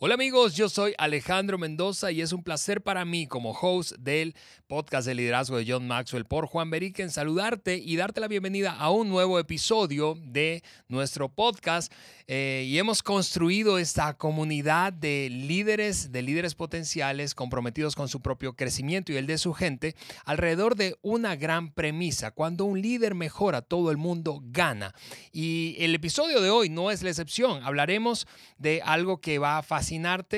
Hola 0.00 0.14
amigos, 0.14 0.54
yo 0.54 0.68
soy 0.68 0.94
Alejandro 0.96 1.58
Mendoza 1.58 2.12
y 2.12 2.20
es 2.20 2.32
un 2.32 2.44
placer 2.44 2.82
para 2.82 3.04
mí 3.04 3.26
como 3.26 3.50
host 3.50 3.96
del 3.98 4.36
podcast 4.68 5.08
de 5.08 5.16
liderazgo 5.16 5.56
de 5.56 5.64
John 5.66 5.88
Maxwell 5.88 6.24
por 6.24 6.46
Juan 6.46 6.70
Beriken 6.70 7.10
saludarte 7.10 7.78
y 7.78 7.96
darte 7.96 8.20
la 8.20 8.28
bienvenida 8.28 8.76
a 8.76 8.90
un 8.90 9.08
nuevo 9.08 9.40
episodio 9.40 10.16
de 10.22 10.62
nuestro 10.86 11.28
podcast. 11.28 11.92
Eh, 12.28 12.66
y 12.68 12.78
hemos 12.78 13.02
construido 13.02 13.78
esta 13.78 14.14
comunidad 14.18 14.92
de 14.92 15.30
líderes, 15.30 16.12
de 16.12 16.22
líderes 16.22 16.54
potenciales 16.54 17.34
comprometidos 17.34 17.96
con 17.96 18.06
su 18.08 18.20
propio 18.20 18.54
crecimiento 18.54 19.10
y 19.10 19.16
el 19.16 19.26
de 19.26 19.38
su 19.38 19.52
gente 19.52 19.96
alrededor 20.26 20.76
de 20.76 20.96
una 21.02 21.34
gran 21.34 21.72
premisa. 21.72 22.30
Cuando 22.30 22.66
un 22.66 22.80
líder 22.80 23.16
mejora, 23.16 23.62
todo 23.62 23.90
el 23.90 23.96
mundo 23.96 24.42
gana. 24.44 24.94
Y 25.32 25.74
el 25.80 25.92
episodio 25.94 26.40
de 26.40 26.50
hoy 26.50 26.68
no 26.68 26.92
es 26.92 27.02
la 27.02 27.08
excepción. 27.08 27.64
Hablaremos 27.64 28.28
de 28.58 28.80
algo 28.84 29.20
que 29.20 29.38
va 29.38 29.58
a 29.58 29.62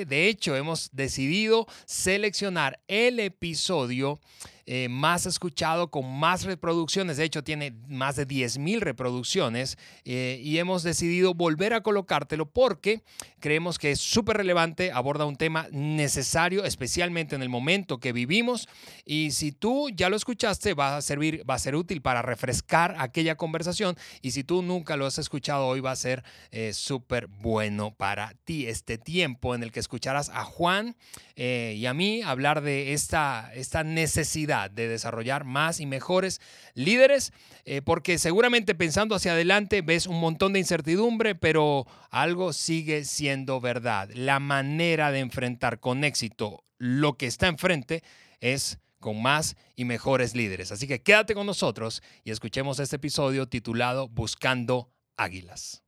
De 0.05 0.29
hecho, 0.29 0.55
hemos 0.55 0.91
decidido 0.93 1.67
seleccionar 1.85 2.79
el 2.87 3.19
episodio 3.19 4.21
eh, 4.67 4.89
más 4.89 5.27
escuchado, 5.27 5.91
con 5.91 6.19
más 6.19 6.45
reproducciones. 6.45 7.17
De 7.17 7.25
hecho, 7.25 7.43
tiene 7.43 7.73
más 7.89 8.17
de 8.17 8.27
10.000 8.27 8.81
reproducciones 8.81 9.79
eh, 10.05 10.41
y 10.43 10.59
hemos 10.59 10.83
decidido 10.83 11.35
volver 11.35 11.75
a 11.75 11.83
colocártelo 11.83 12.47
porque 12.47 13.03
creemos 13.41 13.79
que 13.79 13.93
es 13.93 14.01
súper 14.01 14.37
relevante, 14.37 14.93
aborda 14.93 15.25
un 15.25 15.37
tema 15.37 15.67
necesario, 15.73 16.65
especialmente 16.65 17.35
en 17.35 17.43
el 17.43 17.49
momento 17.49 17.99
que 17.99 18.13
vivimos. 18.13 18.69
Y 19.05 19.31
si 19.33 19.53
tú 19.53 19.91
ya 19.91 20.09
lo 20.09 20.17
escuchaste, 20.17 20.75
va 20.75 20.97
a 20.97 21.03
servir, 21.03 21.49
va 21.49 21.55
a 21.55 21.59
ser 21.59 21.75
útil 21.75 22.03
para 22.03 22.23
refrescar 22.23 22.95
aquella 22.99 23.37
conversación. 23.37 23.97
Y 24.23 24.33
si 24.33 24.45
tú 24.45 24.63
nunca 24.63 24.97
lo 24.97 25.07
has 25.07 25.19
escuchado 25.19 25.67
hoy, 25.67 25.81
va 25.81 25.93
a 25.93 25.97
ser 25.97 26.23
eh, 26.51 26.73
súper 26.75 27.29
bueno 27.29 27.95
para 27.95 28.35
ti 28.45 28.67
este 28.67 28.99
tiempo 28.99 29.55
en 29.55 29.63
el 29.63 29.73
que 29.73 29.81
escucharás 29.81 30.29
a 30.29 30.45
Juan 30.45 30.97
y 31.37 31.87
a 31.87 31.95
mí 31.95 32.21
hablar 32.21 32.61
de 32.61 32.93
esta, 32.93 33.51
esta 33.55 33.83
necesidad 33.83 34.50
de 34.51 34.89
desarrollar 34.89 35.45
más 35.45 35.81
y 35.81 35.87
mejores 35.87 36.41
líderes, 36.75 37.33
eh, 37.65 37.83
porque 37.83 38.19
seguramente 38.19 38.75
pensando 38.75 39.15
hacia 39.15 39.33
adelante 39.33 39.83
ves 39.83 40.07
un 40.07 40.21
montón 40.21 40.53
de 40.53 40.59
incertidumbre, 40.59 41.35
pero 41.35 41.87
algo 42.11 42.53
sigue 42.53 43.05
siendo 43.05 43.61
verdad. 43.61 44.11
La 44.13 44.41
manera 44.41 45.13
de 45.13 45.21
enfrentar 45.21 45.81
con 45.81 46.05
éxito 46.05 46.65
lo 46.79 47.17
que 47.17 47.27
está 47.27 47.47
enfrente 47.47 48.03
es 48.41 48.79
con 48.99 49.23
más 49.23 49.57
y 49.77 49.85
mejores 49.85 50.35
líderes. 50.35 50.73
Así 50.73 50.87
que 50.87 51.03
quédate 51.03 51.35
con 51.35 51.47
nosotros 51.47 52.03
y 52.25 52.31
escuchemos 52.31 52.79
este 52.81 52.97
episodio 52.97 53.47
titulado 53.47 54.09
Buscando 54.09 54.91
Águilas. 55.17 55.83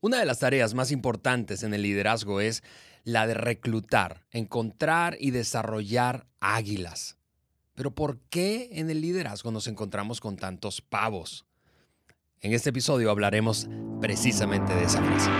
Una 0.00 0.18
de 0.18 0.24
las 0.24 0.38
tareas 0.38 0.72
más 0.72 0.92
importantes 0.92 1.62
en 1.62 1.74
el 1.74 1.82
liderazgo 1.82 2.40
es 2.40 2.62
la 3.04 3.26
de 3.26 3.34
reclutar, 3.34 4.26
encontrar 4.30 5.16
y 5.20 5.30
desarrollar 5.30 6.26
águilas. 6.40 7.19
Pero 7.80 7.92
¿por 7.92 8.18
qué 8.28 8.68
en 8.72 8.90
el 8.90 9.00
liderazgo 9.00 9.50
nos 9.50 9.66
encontramos 9.66 10.20
con 10.20 10.36
tantos 10.36 10.82
pavos? 10.82 11.46
En 12.42 12.52
este 12.52 12.68
episodio 12.68 13.10
hablaremos 13.10 13.68
precisamente 14.02 14.74
de 14.74 14.84
esa 14.84 15.02
frase. 15.02 15.30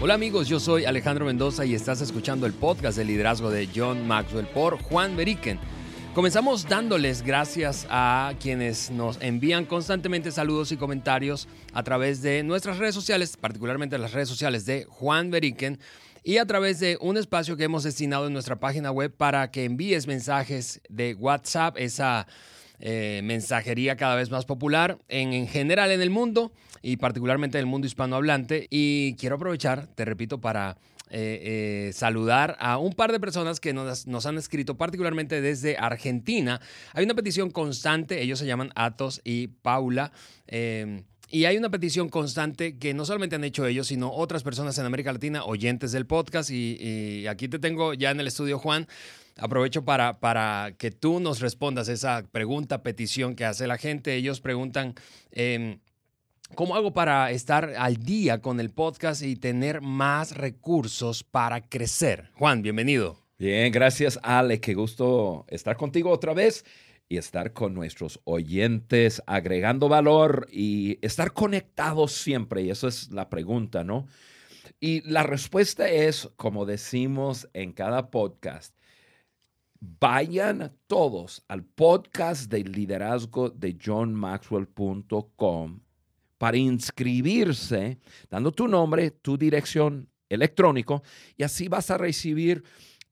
Hola 0.00 0.14
amigos, 0.14 0.46
yo 0.46 0.60
soy 0.60 0.84
Alejandro 0.84 1.24
Mendoza 1.24 1.64
y 1.64 1.74
estás 1.74 2.00
escuchando 2.00 2.46
el 2.46 2.52
podcast 2.52 2.96
de 2.96 3.04
liderazgo 3.04 3.50
de 3.50 3.68
John 3.74 4.06
Maxwell 4.06 4.46
por 4.46 4.80
Juan 4.80 5.16
Beriken 5.16 5.58
Comenzamos 6.14 6.68
dándoles 6.68 7.22
gracias 7.22 7.88
a 7.90 8.34
quienes 8.40 8.92
nos 8.92 9.20
envían 9.20 9.64
constantemente 9.64 10.30
saludos 10.30 10.70
y 10.70 10.76
comentarios 10.76 11.48
a 11.72 11.82
través 11.82 12.22
de 12.22 12.44
nuestras 12.44 12.78
redes 12.78 12.94
sociales, 12.94 13.36
particularmente 13.36 13.98
las 13.98 14.12
redes 14.12 14.28
sociales 14.28 14.64
de 14.64 14.84
Juan 14.84 15.32
Beriken 15.32 15.80
y 16.22 16.36
a 16.36 16.46
través 16.46 16.78
de 16.78 16.98
un 17.00 17.16
espacio 17.16 17.56
que 17.56 17.64
hemos 17.64 17.82
destinado 17.82 18.28
en 18.28 18.32
nuestra 18.32 18.60
página 18.60 18.92
web 18.92 19.12
para 19.12 19.50
que 19.50 19.64
envíes 19.64 20.06
mensajes 20.06 20.80
de 20.88 21.14
WhatsApp, 21.14 21.78
esa 21.78 22.28
eh, 22.78 23.20
mensajería 23.24 23.96
cada 23.96 24.14
vez 24.14 24.30
más 24.30 24.44
popular 24.44 24.98
en, 25.08 25.32
en 25.32 25.48
general 25.48 25.90
en 25.90 26.00
el 26.00 26.10
mundo 26.10 26.52
y 26.80 26.96
particularmente 26.96 27.58
en 27.58 27.62
el 27.62 27.66
mundo 27.66 27.88
hispanohablante. 27.88 28.68
Y 28.70 29.16
quiero 29.16 29.34
aprovechar, 29.34 29.88
te 29.88 30.04
repito, 30.04 30.40
para 30.40 30.76
eh, 31.10 31.88
eh, 31.88 31.92
saludar 31.92 32.56
a 32.58 32.78
un 32.78 32.94
par 32.94 33.12
de 33.12 33.20
personas 33.20 33.60
que 33.60 33.72
nos, 33.74 34.26
han 34.26 34.38
escrito, 34.38 34.76
particularmente 34.76 35.40
desde 35.40 35.76
Argentina. 35.76 36.60
Hay 36.92 37.04
una 37.04 37.14
petición 37.14 37.50
constante, 37.50 38.22
ellos 38.22 38.38
se 38.38 38.46
llaman 38.46 38.72
Atos 38.74 39.20
y 39.22 39.48
Paula. 39.48 40.12
Em, 40.46 41.04
y 41.30 41.44
hay 41.44 41.56
una 41.56 41.70
petición 41.70 42.08
constante 42.08 42.78
que 42.78 42.94
no 42.94 43.04
solamente 43.04 43.36
han 43.36 43.44
hecho 43.44 43.66
ellos, 43.66 43.88
sino 43.88 44.12
otras 44.12 44.42
personas 44.42 44.78
en 44.78 44.86
América 44.86 45.12
Latina, 45.12 45.44
oyentes 45.44 45.92
del 45.92 46.06
podcast. 46.06 46.50
Y, 46.50 47.26
aquí 47.26 47.48
te 47.48 47.58
tengo 47.58 47.92
ya 47.94 48.10
en 48.10 48.20
el 48.20 48.26
estudio, 48.26 48.58
Juan. 48.58 48.86
Aprovecho 49.36 49.84
para, 49.84 50.20
para 50.20 50.74
que 50.78 50.90
tú 50.90 51.20
nos 51.20 51.40
respondas 51.40 51.88
esa 51.88 52.24
pregunta, 52.30 52.82
petición 52.82 53.34
que 53.34 53.44
hace 53.44 53.66
la 53.66 53.78
gente. 53.78 54.14
Ellos 54.14 54.40
preguntan, 54.40 54.94
em, 55.32 55.80
¿Cómo 56.54 56.76
hago 56.76 56.92
para 56.92 57.30
estar 57.32 57.72
al 57.76 57.96
día 57.96 58.40
con 58.40 58.60
el 58.60 58.70
podcast 58.70 59.22
y 59.22 59.34
tener 59.34 59.80
más 59.80 60.36
recursos 60.36 61.24
para 61.24 61.68
crecer? 61.68 62.30
Juan, 62.34 62.62
bienvenido. 62.62 63.18
Bien, 63.38 63.72
gracias 63.72 64.20
Ale, 64.22 64.60
qué 64.60 64.74
gusto 64.74 65.46
estar 65.48 65.76
contigo 65.76 66.10
otra 66.10 66.32
vez 66.32 66.64
y 67.08 67.16
estar 67.16 67.52
con 67.52 67.74
nuestros 67.74 68.20
oyentes, 68.22 69.20
agregando 69.26 69.88
valor 69.88 70.46
y 70.52 70.98
estar 71.04 71.32
conectados 71.32 72.12
siempre. 72.12 72.62
Y 72.62 72.70
eso 72.70 72.86
es 72.86 73.10
la 73.10 73.28
pregunta, 73.28 73.82
¿no? 73.82 74.06
Y 74.78 75.00
la 75.10 75.24
respuesta 75.24 75.88
es, 75.88 76.30
como 76.36 76.66
decimos 76.66 77.48
en 77.52 77.72
cada 77.72 78.10
podcast, 78.10 78.76
vayan 79.80 80.76
todos 80.86 81.42
al 81.48 81.64
podcast 81.64 82.48
de 82.50 82.62
liderazgo 82.62 83.50
de 83.50 83.76
johnmaxwell.com 83.84 85.80
para 86.44 86.58
inscribirse, 86.58 87.96
dando 88.28 88.52
tu 88.52 88.68
nombre, 88.68 89.10
tu 89.12 89.38
dirección 89.38 90.10
electrónico, 90.28 91.02
y 91.38 91.42
así 91.42 91.68
vas 91.68 91.90
a 91.90 91.96
recibir 91.96 92.62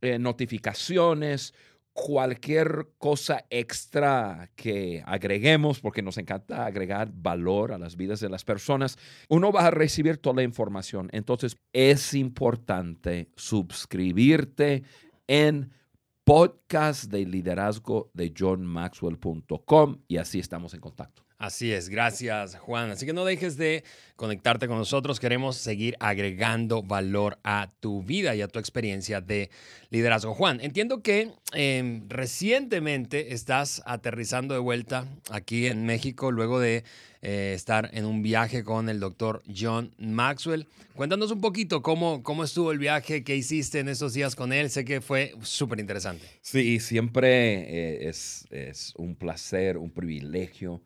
eh, 0.03 0.19
notificaciones, 0.19 1.54
cualquier 1.94 2.91
cosa 2.98 3.47
extra 3.48 4.50
que 4.54 5.03
agreguemos, 5.06 5.81
porque 5.81 6.03
nos 6.03 6.19
encanta 6.19 6.66
agregar 6.66 7.10
valor 7.10 7.72
a 7.72 7.78
las 7.78 7.97
vidas 7.97 8.21
de 8.21 8.28
las 8.28 8.44
personas, 8.44 8.98
uno 9.31 9.50
va 9.50 9.69
a 9.69 9.71
recibir 9.71 10.19
toda 10.19 10.37
la 10.37 10.42
información. 10.42 11.09
Entonces 11.12 11.56
es 11.72 12.12
importante 12.12 13.31
suscribirte 13.34 14.82
en 15.26 15.71
podcast 16.25 17.04
de 17.04 17.25
liderazgo 17.25 18.10
de 18.12 18.34
johnmaxwell.com 18.38 20.03
y 20.06 20.19
así 20.19 20.38
estamos 20.38 20.75
en 20.75 20.81
contacto. 20.81 21.22
Así 21.42 21.72
es, 21.72 21.88
gracias 21.88 22.54
Juan. 22.54 22.92
Así 22.92 23.04
que 23.04 23.12
no 23.12 23.25
dejes 23.25 23.56
de 23.56 23.82
conectarte 24.14 24.69
con 24.69 24.78
nosotros. 24.78 25.19
Queremos 25.19 25.56
seguir 25.56 25.97
agregando 25.98 26.84
valor 26.84 27.36
a 27.42 27.69
tu 27.80 28.04
vida 28.04 28.36
y 28.36 28.42
a 28.42 28.47
tu 28.47 28.60
experiencia 28.60 29.20
de 29.20 29.50
liderazgo. 29.91 30.34
Juan, 30.34 30.60
entiendo 30.60 31.03
que 31.03 31.32
em, 31.53 32.08
recientemente 32.08 33.34
estás 33.34 33.82
aterrizando 33.86 34.54
de 34.54 34.60
vuelta 34.60 35.08
aquí 35.32 35.66
en 35.66 35.84
México 35.84 36.30
luego 36.30 36.60
de 36.60 36.84
eh, 37.22 37.54
estar 37.56 37.91
en 37.92 38.04
un 38.04 38.22
viaje 38.22 38.62
con 38.62 38.88
el 38.88 39.00
doctor 39.00 39.42
John 39.53 39.92
Maxwell. 39.98 40.69
Cuéntanos 40.94 41.32
un 41.32 41.41
poquito 41.41 41.82
cómo, 41.82 42.22
cómo 42.22 42.44
estuvo 42.44 42.70
el 42.70 42.78
viaje, 42.78 43.24
qué 43.24 43.34
hiciste 43.34 43.80
en 43.80 43.88
esos 43.88 44.14
días 44.14 44.36
con 44.36 44.53
él. 44.53 44.70
Sé 44.70 44.84
que 44.84 45.00
fue 45.00 45.34
súper 45.42 45.80
interesante. 45.80 46.24
Sí, 46.41 46.78
siempre 46.78 48.04
eh, 48.04 48.09
es, 48.09 48.47
es 48.53 48.94
un 48.94 49.16
placer, 49.16 49.76
un 49.76 49.91
privilegio 49.91 50.80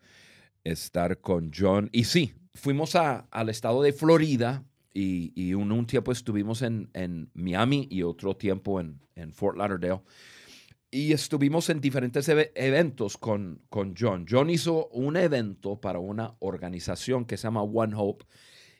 estar 0.71 1.19
con 1.19 1.51
John. 1.55 1.89
Y 1.91 2.03
sí, 2.05 2.33
fuimos 2.53 2.95
al 2.95 3.49
estado 3.49 3.81
de 3.81 3.93
Florida 3.93 4.63
y, 4.93 5.53
un, 5.53 5.85
tiempo 5.85 6.11
estuvimos 6.11 6.61
en, 6.61 7.29
Miami 7.33 7.87
y 7.91 8.03
otro 8.03 8.35
tiempo 8.35 8.79
en, 8.79 8.99
Fort 9.33 9.57
Lauderdale. 9.57 10.01
Y 10.89 11.11
estuvimos 11.11 11.69
en 11.69 11.81
diferentes 11.81 12.27
eventos 12.29 13.17
con, 13.17 13.61
con 13.69 13.93
John. 13.97 14.25
John 14.27 14.49
hizo 14.49 14.87
un 14.87 15.17
evento 15.17 15.79
para 15.79 15.99
una 15.99 16.35
organización 16.39 17.25
que 17.25 17.37
se 17.37 17.43
llama 17.43 17.61
One 17.61 17.93
Hope 17.95 18.25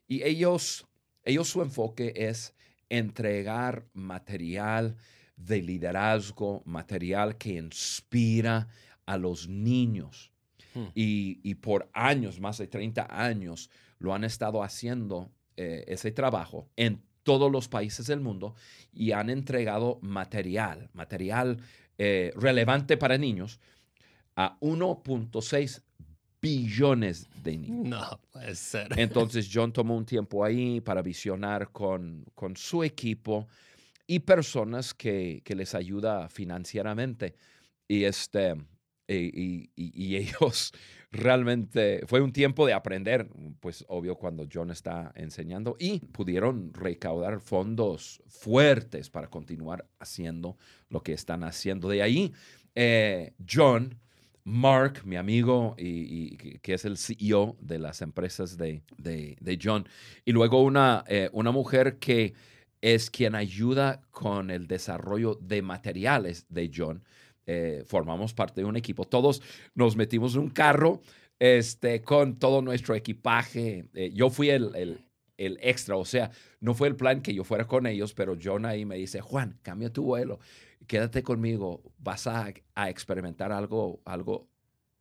y 0.08 0.24
ellos, 0.24 0.88
ellos 1.24 1.50
su 1.50 1.62
enfoque 1.62 2.14
es 2.16 2.54
entregar 2.90 3.86
material 3.94 4.96
de 5.36 5.62
liderazgo, 5.62 6.64
material 6.66 7.38
que 7.38 7.56
inspira 7.56 8.70
a 9.06 9.18
los 9.18 9.48
niños. 9.48 10.32
Hmm. 10.78 10.92
Y, 10.94 11.56
por 11.56 11.90
años, 11.94 12.40
más 12.40 12.58
de 12.58 12.68
30 12.68 13.08
años, 13.10 13.70
lo 14.00 14.14
han 14.14 14.24
estado 14.24 14.62
haciendo 14.62 15.32
eh, 15.56 15.84
ese 15.88 16.12
trabajo 16.12 16.70
en 16.76 17.02
todos 17.24 17.52
los 17.52 17.68
países 17.68 18.08
del 18.08 18.22
mundo 18.22 18.56
y 18.94 19.12
han 19.12 19.30
entregado 19.30 20.00
material, 20.02 20.90
material 20.94 21.58
eh, 21.98 22.32
relevante 22.36 22.96
para 22.96 23.18
niños 23.18 23.60
a 24.36 24.58
1.6 24.62 25.82
billones 26.40 27.28
de 27.44 27.58
niños. 27.58 27.88
No 27.88 28.22
puede 28.32 28.56
ser. 28.56 28.98
Entonces 29.00 29.50
John 29.52 29.74
tomó 29.74 29.98
un 29.98 30.06
tiempo 30.06 30.46
ahí 30.46 30.80
para 30.80 31.02
visionar 31.02 31.72
con, 31.72 32.24
con 32.36 32.56
su 32.56 32.84
equipo 32.84 33.48
y 34.06 34.20
personas 34.20 34.94
que, 34.94 35.42
que 35.44 35.56
les 35.56 35.74
ayuda 35.74 36.30
financieramente. 36.30 37.36
Y, 37.88 38.04
este, 38.04 38.56
y, 39.08 39.72
y, 39.76 40.16
ellos 40.16 40.74
realmente, 41.12 42.02
fue 42.08 42.22
un 42.22 42.34
tiempo 42.34 42.66
de 42.66 42.74
aprender, 42.74 43.30
pues 43.60 43.86
obvio 43.88 44.16
cuando 44.16 44.48
John 44.52 44.72
está 44.72 45.12
enseñando 45.16 45.76
y 45.80 46.00
pudieron 46.00 46.74
recaudar 46.74 47.40
fondos 47.40 48.22
fuertes 48.28 49.10
para 49.10 49.30
continuar 49.30 49.88
haciendo 50.00 50.58
lo 50.90 51.02
que 51.02 51.14
están 51.14 51.44
haciendo. 51.44 51.88
De 51.90 52.02
ahí, 52.02 52.34
eh, 52.76 53.34
John 53.50 53.98
Mark, 54.44 55.02
mi 55.04 55.18
amigo, 55.18 55.76
y, 55.78 56.38
que 56.38 56.74
es 56.74 56.86
el 56.86 56.98
CEO 56.98 57.58
de 57.60 57.80
las 57.80 58.02
empresas 58.02 58.58
de, 58.58 58.82
de, 58.98 59.60
John. 59.62 59.90
Y 60.24 60.32
luego 60.32 60.64
una, 60.64 61.04
eh, 61.08 61.30
una 61.34 61.52
mujer 61.52 61.98
que 62.00 62.34
es 62.80 63.10
quien 63.10 63.36
ayuda 63.36 64.02
con 64.12 64.50
el 64.50 64.68
desarrollo 64.68 65.36
de 65.36 65.62
materiales 65.62 66.46
de 66.48 66.72
John. 66.74 67.04
Eh, 67.48 67.84
formamos 67.88 68.34
parte 68.34 68.62
de 68.62 68.66
un 68.66 68.78
equipo. 68.78 69.06
Todos 69.06 69.42
nos 69.74 69.96
metimos 69.96 70.36
en 70.36 70.42
un 70.42 70.50
carro 70.50 71.02
este, 71.40 72.02
con 72.02 72.38
todo 72.38 72.62
nuestro 72.62 72.94
equipaje. 72.94 73.86
Eh, 73.94 74.12
yo 74.14 74.30
fui 74.30 74.50
el, 74.50 75.00
el, 75.38 75.60
extra, 75.62 75.96
o 75.96 76.06
sea, 76.06 76.30
no 76.60 76.74
fue 76.74 76.88
el 76.88 76.96
plan 76.96 77.22
que 77.22 77.34
yo 77.34 77.44
fuera 77.44 77.66
con 77.66 77.88
ellos, 77.88 78.14
pero 78.14 78.38
John 78.42 78.66
ahí 78.66 78.86
me 78.86 78.98
dice, 78.98 79.22
Juan, 79.22 79.58
cambia 79.64 79.92
tu 79.92 80.04
vuelo 80.04 80.40
quédate 80.88 81.22
conmigo, 81.22 81.84
vas 82.00 82.26
a, 82.28 82.54
experimentar 82.88 83.52
algo, 83.52 84.02
algo 84.06 84.48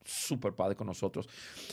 súper 0.05 0.53
padre 0.53 0.77
con 0.77 0.87
nosotros. 0.87 1.29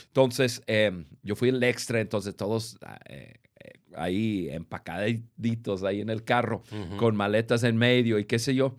Entonces, 0.08 0.62
em, 0.68 1.06
yo 1.22 1.36
fui 1.36 1.50
el 1.50 1.62
extra, 1.64 2.00
entonces 2.00 2.36
todos 2.36 2.78
eh, 3.08 3.34
eh, 3.64 3.72
ahí 3.96 4.50
empacaditos 4.50 5.84
ahí 5.84 6.02
en 6.02 6.10
el 6.10 6.24
carro, 6.24 6.64
con 6.98 7.16
maletas 7.16 7.64
en 7.64 7.76
medio 7.76 8.20
y 8.20 8.26
qué 8.26 8.40
sé 8.40 8.56
yo. 8.56 8.78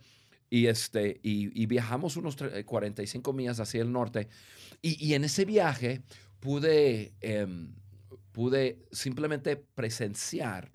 Y, 0.51 0.67
este, 0.67 1.19
y, 1.23 1.67
viajamos 1.67 2.17
unos 2.17 2.37
45 2.65 3.31
eh, 3.31 3.35
millas 3.35 3.61
hacia 3.61 3.83
el 3.83 3.91
norte. 3.91 4.29
Y, 4.83 5.15
en 5.15 5.25
ese 5.25 5.45
viaje 5.45 6.03
pude, 6.39 7.15
em, 7.21 7.75
pude 8.33 8.87
simplemente 8.93 9.57
presenciar 9.57 10.71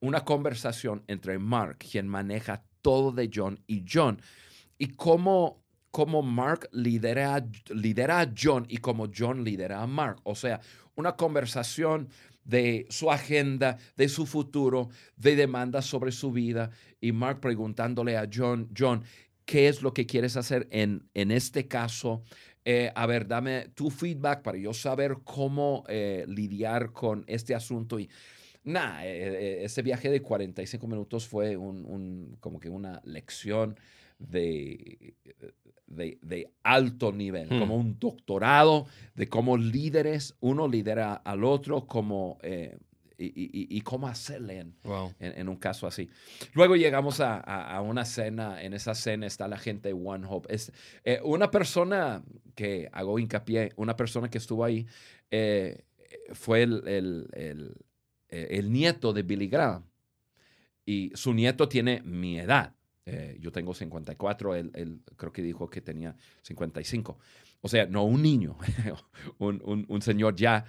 una 0.00 0.24
conversación 0.24 1.02
entre 1.08 1.38
Mark, 1.38 1.78
quien 1.78 2.06
maneja 2.06 2.62
todo 2.82 3.10
de 3.10 3.30
John 3.32 3.58
y 3.66 3.84
John. 3.90 4.20
Y 4.78 4.88
cómo, 4.88 5.64
cómo 5.90 6.22
Mark 6.22 6.68
lidera, 6.72 7.44
lidera 7.70 8.20
a 8.20 8.32
John 8.36 8.66
y 8.68 8.76
cómo 8.76 9.08
John 9.16 9.42
lidera 9.42 9.82
a 9.82 9.86
Mark. 9.86 10.20
O 10.24 10.34
sea, 10.34 10.60
una 10.94 11.16
conversación 11.16 12.08
de 12.44 12.86
su 12.90 13.10
agenda, 13.10 13.78
de 13.96 14.08
su 14.08 14.26
futuro, 14.26 14.88
de 15.16 15.36
demandas 15.36 15.86
sobre 15.86 16.12
su 16.12 16.32
vida. 16.32 16.70
Y 17.00 17.12
Mark 17.12 17.40
preguntándole 17.40 18.16
a 18.16 18.28
John, 18.32 18.70
John, 18.76 19.02
¿qué 19.44 19.68
es 19.68 19.82
lo 19.82 19.92
que 19.92 20.06
quieres 20.06 20.36
hacer 20.36 20.68
en, 20.70 21.08
en 21.14 21.30
este 21.30 21.66
caso? 21.66 22.22
Eh, 22.64 22.90
a 22.94 23.06
ver, 23.06 23.26
dame 23.26 23.68
tu 23.74 23.90
feedback 23.90 24.42
para 24.42 24.56
yo 24.58 24.72
saber 24.72 25.18
cómo 25.24 25.84
eh, 25.88 26.24
lidiar 26.28 26.92
con 26.92 27.24
este 27.26 27.54
asunto. 27.54 27.98
Y 27.98 28.08
eh, 28.66 28.78
eh, 29.02 29.58
ese 29.64 29.82
viaje 29.82 30.10
de 30.10 30.22
45 30.22 30.86
minutos 30.86 31.28
fue 31.28 31.56
un, 31.56 32.36
como 32.40 32.58
que 32.58 32.70
una 32.70 33.00
lección 33.04 33.78
de, 34.28 35.14
de, 35.86 36.50
alto 36.62 37.12
nivel, 37.12 37.48
hmm. 37.50 37.58
como 37.58 37.76
un 37.76 37.98
doctorado 37.98 38.86
de 39.14 39.28
cómo 39.28 39.56
líderes, 39.56 40.34
uno 40.40 40.68
lidera 40.68 41.14
al 41.14 41.44
otro, 41.44 41.86
como, 41.86 42.38
eh, 42.42 42.78
y, 43.16 43.80
cómo 43.82 44.08
hacerle 44.08 44.66
en, 45.20 45.48
un 45.48 45.56
caso 45.56 45.86
así. 45.86 46.10
Luego 46.52 46.74
llegamos 46.76 47.20
a, 47.20 47.80
una 47.80 48.04
cena, 48.04 48.62
en 48.62 48.74
esa 48.74 48.94
cena 48.94 49.26
está 49.26 49.46
la 49.46 49.58
gente 49.58 49.88
de 49.88 49.94
One 49.94 50.26
Hope. 50.28 50.52
Es, 50.52 50.72
una 51.22 51.50
persona 51.50 52.22
que, 52.54 52.88
hago 52.92 53.18
hincapié, 53.18 53.72
una 53.76 53.96
persona 53.96 54.28
que 54.28 54.38
estuvo 54.38 54.64
ahí 54.64 54.86
fue 56.32 56.62
el 56.62 57.28
eh, 58.34 58.58
el 58.58 58.72
nieto 58.72 59.12
de 59.12 59.22
Billy 59.22 59.46
Graham. 59.46 59.84
Y 60.84 61.12
su 61.14 61.32
nieto 61.32 61.68
tiene 61.68 62.02
mi 62.02 62.38
edad. 62.38 62.74
Eh, 63.06 63.36
yo 63.40 63.52
tengo 63.52 63.74
54, 63.74 64.54
él, 64.54 65.00
creo 65.16 65.32
que 65.32 65.42
dijo 65.42 65.68
que 65.68 65.80
tenía 65.80 66.16
55. 66.42 67.18
O 67.60 67.68
sea, 67.68 67.86
no 67.86 68.04
un 68.04 68.22
niño, 68.22 68.56
un, 69.38 70.02
señor 70.02 70.36
ya. 70.36 70.64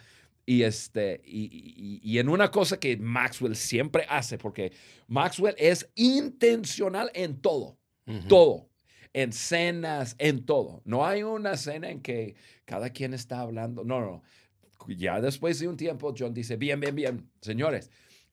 Y, 0.45 0.61
este, 0.61 1.21
y, 1.25 2.19
en 2.19 2.29
una 2.29 2.51
cosa 2.51 2.79
que 2.79 2.97
Maxwell 2.97 3.55
siempre 3.55 4.05
hace, 4.07 4.37
porque 4.37 4.73
Maxwell 5.07 5.55
es 5.57 5.89
intencional 5.95 7.09
en 7.15 7.41
todo, 7.41 7.79
todo, 8.27 8.69
en 9.13 9.33
cenas, 9.33 10.15
en 10.19 10.45
todo. 10.45 10.81
No 10.85 11.05
hay 11.05 11.23
una 11.23 11.57
cena 11.57 11.89
en 11.89 12.01
que 12.01 12.35
cada 12.65 12.91
quien 12.91 13.13
está 13.13 13.39
hablando. 13.39 13.83
No, 13.83 13.99
no 14.01 14.23
ya 14.93 15.19
después 15.21 15.59
de 15.59 15.67
un 15.67 15.77
tiempo, 15.77 16.13
John 16.17 16.33
dice, 16.33 16.57
bien, 16.57 16.79
bien, 16.79 16.95
bien, 16.95 17.29
señores, 17.41 17.89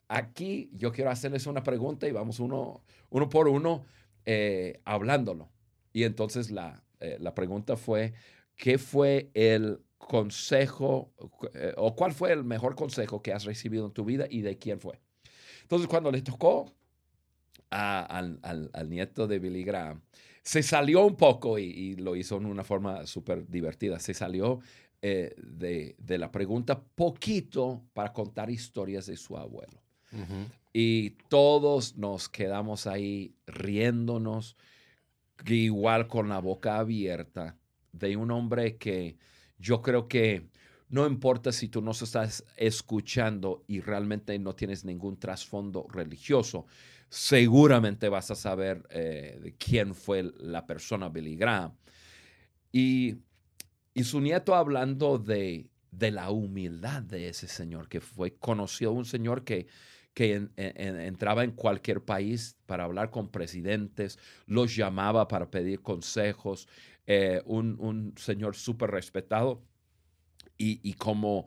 aquí 0.08 0.70
yo 0.74 0.92
quiero 0.92 1.10
hacerles 1.10 1.46
una 1.46 1.62
pregunta 1.62 2.06
y 2.06 2.12
vamos 2.12 2.40
uno, 2.40 2.84
uno 3.12 3.28
por 3.28 3.48
uno 3.48 3.84
eh, 4.24 4.80
hablándolo. 4.84 5.50
Y 5.92 6.04
entonces 6.04 6.50
la, 6.50 6.82
eh, 7.00 7.18
la 7.20 7.34
pregunta 7.34 7.76
fue, 7.76 8.14
¿qué 8.56 8.78
fue 8.78 9.30
el 9.34 9.80
consejo 9.98 11.12
eh, 11.54 11.74
o 11.76 11.94
cuál 11.94 12.12
fue 12.12 12.32
el 12.32 12.44
mejor 12.44 12.74
consejo 12.74 13.22
que 13.22 13.32
has 13.32 13.44
recibido 13.44 13.86
en 13.86 13.92
tu 13.92 14.04
vida 14.04 14.26
y 14.28 14.40
de 14.40 14.58
quién 14.58 14.80
fue? 14.80 15.00
Entonces, 15.62 15.88
cuando 15.88 16.10
le 16.10 16.22
tocó 16.22 16.72
al, 17.70 18.38
al, 18.42 18.90
nieto 18.90 19.26
de 19.26 19.38
Billy 19.38 19.64
Graham, 19.64 20.02
se 20.42 20.62
salió 20.62 21.06
un 21.06 21.16
poco 21.16 21.58
y, 21.58 21.64
y 21.64 21.96
lo 21.96 22.16
hizo 22.16 22.36
en 22.36 22.46
una 22.46 22.64
forma 22.64 23.06
súper 23.06 23.48
divertida. 23.48 23.98
Se 24.00 24.12
salió 24.12 24.60
eh, 25.04 25.34
de, 25.36 26.16
la 26.16 26.30
pregunta 26.30 26.80
poquito 26.80 27.82
para 27.92 28.12
contar 28.12 28.48
historias 28.50 29.06
de 29.06 29.16
su 29.16 29.36
abuelo. 29.36 29.82
Y 30.72 31.10
todos 31.28 31.96
nos 31.96 32.28
quedamos 32.28 32.86
ahí 32.86 33.34
riéndonos, 33.46 34.56
igual 35.46 36.06
con 36.06 36.28
la 36.28 36.38
boca 36.38 36.78
abierta, 36.78 37.58
de 37.92 38.16
un 38.16 38.30
hombre 38.30 38.76
que 38.76 39.18
yo 39.58 39.82
creo 39.82 40.08
que 40.08 40.48
no 40.88 41.06
importa 41.06 41.52
si 41.52 41.68
tú 41.68 41.80
nos 41.82 42.02
estás 42.02 42.44
escuchando 42.56 43.64
y 43.66 43.80
realmente 43.80 44.38
no 44.38 44.54
tienes 44.54 44.84
ningún 44.84 45.18
trasfondo 45.18 45.86
religioso, 45.90 46.66
seguramente 47.08 48.08
vas 48.08 48.30
a 48.30 48.34
saber 48.34 48.86
eh, 48.90 49.54
quién 49.58 49.94
fue 49.94 50.30
la 50.38 50.66
persona 50.66 51.08
Billy. 51.08 51.38
Y 52.72 53.16
y 53.94 54.04
su 54.04 54.20
nieto 54.20 54.54
hablando 54.54 55.18
de, 55.18 55.68
la 55.90 56.30
humildad 56.30 57.02
de 57.02 57.28
ese 57.28 57.46
señor, 57.46 57.88
que 57.88 58.00
fue 58.00 58.34
conocido, 58.36 58.92
un 58.92 59.04
señor 59.04 59.44
que, 59.44 59.66
que 60.14 60.48
entraba 60.56 61.44
en 61.44 61.52
cualquier 61.52 62.04
país 62.04 62.56
para 62.66 62.84
hablar 62.84 63.10
con 63.10 63.30
presidentes, 63.30 64.18
los 64.46 64.76
llamaba 64.76 65.26
para 65.28 65.50
pedir 65.50 65.80
consejos, 65.80 66.68
eh, 67.06 67.42
un, 67.46 68.14
señor 68.16 68.54
súper 68.54 68.90
respetado 68.90 69.62
y, 70.58 70.92
como, 70.94 71.46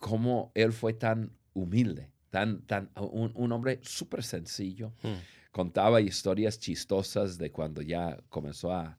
como, 0.00 0.52
él 0.54 0.72
fue 0.72 0.92
tan 0.92 1.32
humilde, 1.54 2.10
tan, 2.30 2.62
tan, 2.62 2.90
un, 2.96 3.52
hombre 3.52 3.80
súper 3.82 4.22
sencillo. 4.22 4.92
Hmm. 5.02 5.14
Contaba 5.50 6.00
historias 6.00 6.58
chistosas 6.58 7.38
de 7.38 7.50
cuando 7.52 7.80
ya 7.80 8.18
comenzó 8.28 8.72
a, 8.72 8.98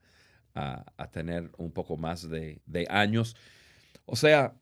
a, 0.56 1.12
tener 1.12 1.52
un 1.58 1.72
poco 1.72 1.98
más 1.98 2.28
de, 2.30 2.62
años. 2.90 3.36
O 4.06 4.16
sea, 4.16 4.56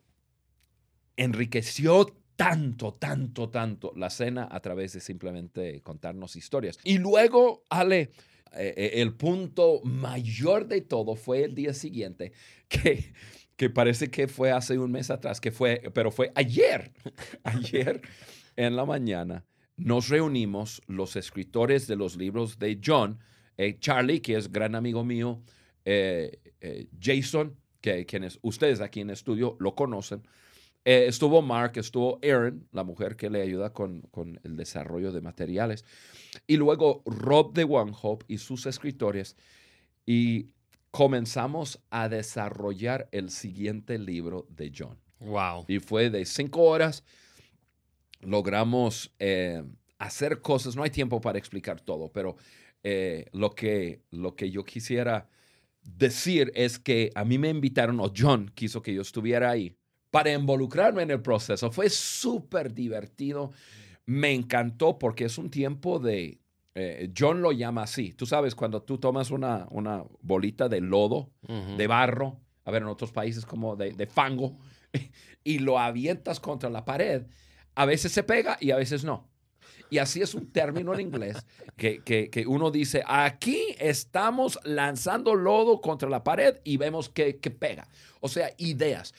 enriqueció 1.16 2.16
tanto, 2.36 2.94
tanto, 2.94 3.50
tanto 3.50 3.94
la 3.96 4.10
cena 4.10 4.48
a 4.50 4.60
través 4.60 4.94
de 4.94 5.00
simplemente 5.00 5.82
contarnos 5.82 6.36
historias. 6.36 6.78
Y 6.84 6.98
luego, 6.98 7.64
Ale, 7.70 8.12
eh, 8.56 8.74
eh, 8.78 8.92
el 8.96 9.14
punto 9.14 9.82
mayor 9.84 10.68
de 10.68 10.82
todo 10.82 11.16
fue 11.16 11.44
el 11.44 11.56
día 11.56 11.74
siguiente, 11.74 12.34
que, 12.68 13.14
que 13.56 13.70
parece 13.70 14.10
que 14.10 14.28
fue 14.28 14.52
hace 14.52 14.78
un 14.78 14.92
mes 14.92 15.10
atrás, 15.10 15.42
que 15.42 15.52
fue, 15.52 15.82
pero 15.94 16.12
fue 16.12 16.32
ayer, 16.36 16.92
ayer 17.44 18.02
en 18.56 18.76
la 18.76 18.86
mañana, 18.86 19.46
nos 19.76 20.10
reunimos 20.10 20.82
los 20.88 21.16
escritores 21.16 21.88
de 21.88 21.96
los 21.96 22.16
libros 22.16 22.60
de 22.60 22.80
John, 22.84 23.20
eh, 23.58 23.78
Charlie, 23.80 24.22
que 24.22 24.36
es 24.36 24.52
gran 24.52 24.76
amigo 24.76 25.04
mío, 25.04 25.42
Jason, 27.02 27.58
que 27.82 28.06
quienes 28.06 28.40
ustedes 28.42 28.80
aquí 28.80 29.02
en 29.02 29.10
estudio 29.10 29.58
lo 29.60 29.76
conocen. 29.76 30.24
Eh, 30.86 31.06
estuvo 31.08 31.42
Mark, 31.42 31.74
estuvo 31.76 32.20
Aaron, 32.22 32.68
la 32.72 32.84
mujer 32.84 33.16
que 33.16 33.30
le 33.30 33.42
ayuda 33.42 33.72
con, 33.72 34.02
con, 34.12 34.40
el 34.44 34.58
desarrollo 34.58 35.12
de 35.12 35.22
materiales. 35.22 35.86
Y 36.46 36.58
luego 36.58 37.04
Rob 37.06 37.54
de 37.54 37.64
One 37.64 37.94
Hope 38.02 38.26
y 38.28 38.38
sus 38.38 38.66
escritores. 38.66 39.38
Y 40.06 40.50
comenzamos 40.92 41.82
a 41.90 42.10
desarrollar 42.10 43.08
el 43.12 43.30
siguiente 43.30 43.98
libro 43.98 44.46
de 44.50 44.72
John. 44.78 45.00
Wow. 45.20 45.66
Y 45.68 45.80
fue 45.80 46.10
de 46.10 46.26
cinco 46.26 46.64
horas. 46.64 47.06
Logramos 48.20 49.14
eh, 49.20 49.64
hacer 50.00 50.42
cosas. 50.42 50.76
No 50.76 50.84
hay 50.84 50.90
tiempo 50.90 51.22
para 51.22 51.40
explicar 51.40 51.80
todo, 51.80 52.12
pero 52.12 52.36
eh, 52.84 53.26
lo, 53.32 53.56
que, 53.56 54.02
lo 54.12 54.36
que 54.36 54.52
yo 54.52 54.66
quisiera 54.66 55.30
decir 55.82 56.52
es 56.56 56.78
que 56.78 57.10
a 57.16 57.24
mí 57.24 57.38
me 57.38 57.50
invitaron, 57.50 58.02
o 58.02 58.12
John 58.16 58.52
quiso 58.54 58.82
que 58.82 58.94
yo 58.94 59.02
estuviera 59.02 59.50
ahí 59.50 59.78
para 60.14 60.32
involucrarme 60.32 61.02
en 61.02 61.10
el 61.10 61.24
proceso. 61.24 61.72
Fue 61.72 61.90
súper 61.90 62.72
divertido. 62.72 63.52
Me 64.06 64.32
encantó 64.32 65.00
porque 65.00 65.26
es 65.26 65.40
un 65.40 65.50
tiempo 65.50 65.98
de, 65.98 66.40
eh, 66.76 67.12
John 67.18 67.42
lo 67.42 67.52
llama 67.52 67.82
así. 67.82 68.14
Tú 68.14 68.28
sabes, 68.28 68.54
cuando 68.54 68.84
tú 68.84 69.00
tomas 69.00 69.32
una, 69.32 69.66
una 69.72 70.04
bolita 70.22 70.70
de 70.70 70.82
lodo, 70.82 71.32
de 71.48 71.88
barro, 71.88 72.40
a 72.64 72.70
ver, 72.70 72.84
en 72.84 72.90
otros 72.90 73.12
países 73.12 73.44
como 73.44 73.76
de, 73.76 73.94
de, 73.94 74.06
fango, 74.06 74.60
y 75.44 75.58
lo 75.58 75.80
avientas 75.80 76.40
contra 76.40 76.70
la 76.70 76.86
pared, 76.86 77.24
a 77.74 77.86
veces 77.86 78.12
se 78.12 78.22
pega 78.22 78.58
y 78.60 78.70
a 78.70 78.76
veces 78.76 79.04
no. 79.04 79.28
Y 79.94 80.00
así 80.00 80.24
es 80.24 80.34
un 80.34 80.52
término 80.52 80.92
en 80.96 81.02
inglés 81.02 81.46
que, 81.78 82.02
que, 82.04 82.32
que 82.32 82.48
uno 82.48 82.72
dice, 82.72 83.04
aquí 83.06 83.76
estamos 83.78 84.60
lanzando 84.64 85.36
lodo 85.36 85.82
contra 85.82 86.10
la 86.10 86.24
pared 86.24 86.56
y 86.64 86.78
vemos 86.78 87.10
que, 87.10 87.38
que 87.38 87.52
pega. 87.52 87.88
O 88.20 88.28
sea, 88.28 88.52
ideas. 88.58 89.14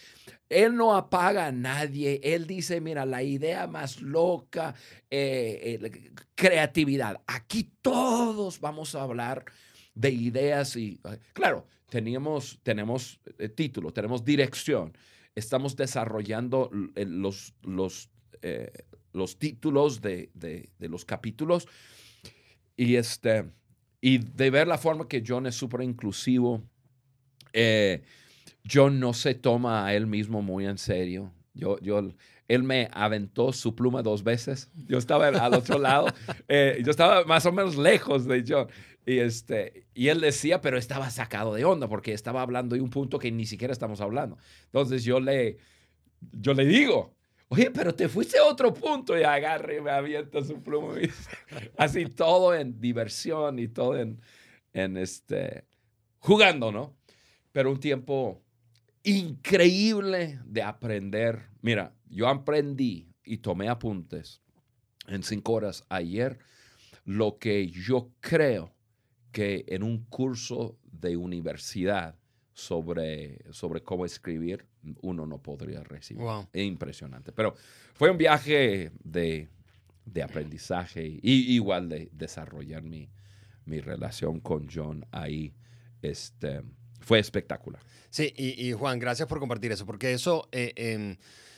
Él 0.49 0.75
no 0.75 0.97
apaga 0.97 1.47
a 1.47 1.53
nadie. 1.53 2.21
Él 2.25 2.49
dice, 2.49 2.81
mira, 2.81 3.07
la 3.07 3.23
idea 3.23 3.69
más 3.69 4.03
loca, 4.03 4.75
eh, 5.09 5.79
eh, 5.81 6.11
creatividad. 6.35 7.21
Aquí 7.29 7.71
todos 7.81 8.59
vamos 8.59 8.97
a 8.97 9.03
hablar 9.03 9.45
de 9.95 10.11
ideas 10.11 10.75
y, 10.75 10.99
eh, 11.05 11.19
claro, 11.35 11.69
teníamos, 11.89 12.59
tenemos 12.65 13.21
título, 13.55 13.93
tenemos 13.93 14.25
dirección. 14.25 14.93
Estamos 15.37 15.77
desarrollando 15.77 16.69
los, 16.97 17.55
los, 17.63 18.11
los 19.15 19.39
títulos 19.39 20.03
de, 20.03 20.31
de, 20.35 20.69
de, 20.79 20.89
los 20.89 21.05
capítulos 21.05 21.67
y, 22.77 22.97
este, 22.97 23.45
y 24.01 24.19
de 24.19 24.51
ver 24.51 24.67
la 24.69 24.77
forma 24.77 25.09
que 25.09 25.23
John 25.27 25.47
es 25.47 25.55
súper 25.55 25.81
inclusivo. 25.83 26.63
Eh, 27.53 28.03
John 28.71 28.99
no 29.01 29.15
se 29.15 29.35
toma 29.35 29.87
a 29.87 29.95
él 29.95 30.07
mismo 30.07 30.43
muy 30.43 30.67
en 30.67 30.77
serio. 30.77 31.33
Yo, 31.55 31.79
yo, 31.81 32.03
él 32.49 32.63
me 32.65 32.91
aventó 32.93 33.53
su 33.53 33.75
pluma 33.75 34.03
dos 34.03 34.25
veces. 34.25 34.71
Yo 34.87 34.99
estaba 34.99 35.29
al 35.29 35.55
otro 35.55 35.79
lado. 35.79 36.07
Eh, 36.49 36.83
yo 36.85 36.91
estaba 36.91 37.25
más 37.25 37.47
o 37.47 37.53
menos 37.53 37.77
lejos 37.77 38.27
de 38.27 38.45
John. 38.47 38.69
Y, 39.07 39.19
este, 39.19 39.87
y 39.95 40.09
él 40.09 40.21
decía, 40.21 40.61
pero 40.61 40.77
estaba 40.77 41.09
sacado 41.11 41.55
de 41.55 41.65
onda 41.65 41.89
porque 41.89 42.13
estaba 42.13 42.43
hablando 42.43 42.75
de 42.75 42.83
un 42.83 42.91
punto 42.91 43.19
que 43.19 43.31
ni 43.31 43.47
siquiera 43.47 43.73
estamos 43.73 44.01
hablando. 44.01 44.37
Entonces 44.67 45.05
yo 45.05 45.21
le, 45.21 45.59
yo 46.33 46.53
le 46.55 46.67
digo, 46.67 47.14
oye, 47.49 47.71
pero 47.71 47.95
te 47.95 48.09
fuiste 48.09 48.39
a 48.39 48.45
otro 48.45 48.73
punto 48.73 49.19
y 49.19 49.23
agarre 49.23 49.77
y 49.79 49.81
me 49.81 49.91
avienta 49.91 50.43
su 50.43 50.63
pluma. 50.63 50.95
Así 51.77 52.07
todo 52.07 52.55
en 52.55 52.81
diversión 52.81 53.59
y 53.59 53.69
todo 53.69 53.99
en, 53.99 54.21
en 54.73 54.97
este, 54.97 55.67
jugando, 56.19 56.73
¿no? 56.73 56.97
Pero 57.53 57.71
un 57.71 57.81
tiempo 57.81 58.43
increíble 59.03 60.41
de 60.45 60.63
aprender. 60.63 61.49
Mira, 61.61 61.95
yo 62.09 62.29
aprendí 62.29 63.09
y 63.25 63.39
tomé 63.39 63.69
apuntes 63.69 64.43
en 65.07 65.23
cinco 65.23 65.53
horas 65.53 65.85
ayer 65.89 66.39
lo 67.05 67.39
que 67.39 67.69
yo 67.69 68.11
creo 68.21 68.75
que 69.31 69.65
en 69.69 69.83
un 69.83 70.05
curso 70.05 70.79
de 70.85 71.17
universidad 71.17 72.19
sobre, 72.53 73.53
sobre 73.53 73.83
cómo 73.83 74.05
escribir 74.05 74.67
uno 75.03 75.27
no 75.27 75.39
podría 75.39 75.83
recibir. 75.83 76.23
Wow. 76.23 76.49
Impresionante. 76.53 77.33
Pero 77.33 77.55
fue 77.95 78.11
un 78.11 78.19
viaje 78.19 78.93
de, 79.03 79.49
de 80.05 80.23
aprendizaje 80.23 81.07
y 81.07 81.55
igual 81.55 81.89
de 81.89 82.09
desarrollar 82.13 82.83
mi, 82.83 83.09
mi 83.67 83.81
relación 83.81 84.41
con 84.41 84.69
John 84.73 85.07
ahí. 85.11 85.55
Este, 86.03 86.63
fue 87.01 87.19
espectacular. 87.19 87.83
Sí, 88.11 88.33
y, 88.37 88.69
y, 88.69 88.73
Juan, 88.73 88.99
gracias 88.99 89.29
por 89.29 89.41
compartir 89.41 89.73
eso, 89.73 89.87
porque 89.87 90.13
eso 90.13 90.49
eh, 90.53 90.73
eh, 90.77 91.17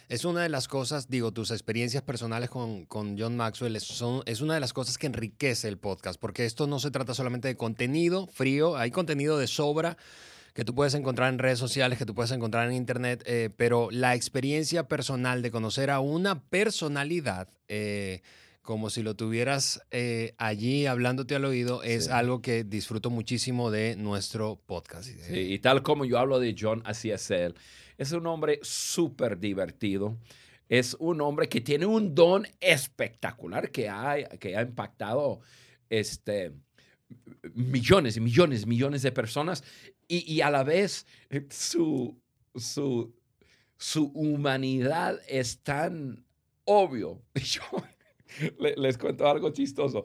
es 0.09 0.25
una 0.25 0.43
de 0.43 0.49
las 0.49 0.69
cosas, 0.69 1.09
digo, 1.09 1.33
tus 1.33 1.51
experiencias 1.51 2.03
personales 2.03 2.49
con, 2.49 2.87
con 2.87 3.19
John 3.19 3.37
Maxwell 3.37 3.79
son, 3.81 4.23
es 4.27 4.41
una 4.41 4.55
de 4.55 4.61
las 4.61 4.73
cosas 4.73 4.99
que 4.99 5.07
enriquece 5.07 5.69
el 5.69 5.79
podcast, 5.79 6.21
porque 6.21 6.45
esto 6.45 6.67
no 6.67 6.79
se 6.79 6.91
trata 6.91 7.13
solamente 7.13 7.49
de 7.49 7.57
contenido 7.57 8.27
frío, 8.29 8.77
hay 8.77 8.91
contenido 8.91 9.37
de 9.37 9.49
sobra 9.49 9.97
que 10.57 10.65
tú 10.65 10.75
puedes 10.75 10.95
encontrar 10.95 11.31
en 11.31 11.39
redes 11.39 11.59
sociales, 11.59 11.99
que 11.99 12.07
tú 12.07 12.15
puedes 12.15 12.31
encontrar 12.31 12.67
en 12.67 12.75
internet, 12.75 13.23
eh, 13.27 13.51
pero 13.59 13.91
la 13.91 14.15
experiencia 14.15 14.89
personal 14.89 15.43
de 15.43 15.51
conocer 15.51 15.91
a 15.91 16.01
una 16.01 16.45
personalidad 16.45 17.47
eh, 17.69 18.23
como 18.63 18.89
si 18.89 19.03
lo 19.03 19.15
tuvieras 19.15 19.83
eh, 19.91 20.33
allí 20.39 20.87
hablándote 20.87 21.35
al 21.35 21.45
oído, 21.45 21.83
es 21.83 22.07
sí. 22.07 22.11
algo 22.11 22.41
que 22.41 22.65
disfruto 22.65 23.11
muchísimo 23.11 23.71
de 23.71 23.97
nuestro 23.97 24.59
podcast. 24.65 25.11
Sí, 25.11 25.39
y 25.39 25.59
tal 25.59 25.83
como 25.83 26.07
yo 26.07 26.19
hablo 26.19 26.41
de 26.41 26.57
John, 26.59 26.81
así 26.87 27.11
es 27.11 27.31
él. 27.31 27.55
Es 27.99 28.13
un 28.13 28.27
hombre 28.27 28.59
súper 28.63 29.39
divertido. 29.39 30.17
Es 30.71 30.97
un 30.99 31.21
hombre 31.21 31.51
que 31.51 31.61
tiene 31.61 31.85
un 31.85 32.15
don 32.15 32.49
espectacular 32.61 33.71
que 33.71 33.91
ha, 33.91 34.25
que 34.39 34.57
ha 34.57 34.63
impactado 34.63 35.41
este, 35.91 36.53
millones 37.55 38.17
y 38.17 38.21
millones 38.21 38.63
y 38.63 38.67
millones 38.67 39.03
de 39.03 39.13
personas. 39.13 39.65
Y, 40.09 40.33
y 40.33 40.41
a 40.41 40.51
la 40.51 40.65
vez 40.65 41.07
eh, 41.31 41.47
su, 41.51 42.21
su, 42.55 43.15
su 43.77 44.07
humanidad 44.15 45.21
es 45.29 45.59
tan 45.63 46.25
obvio. 46.65 47.23
Yo, 47.35 47.63
les 48.77 48.99
cuento 48.99 49.29
algo 49.29 49.51
chistoso. 49.51 50.05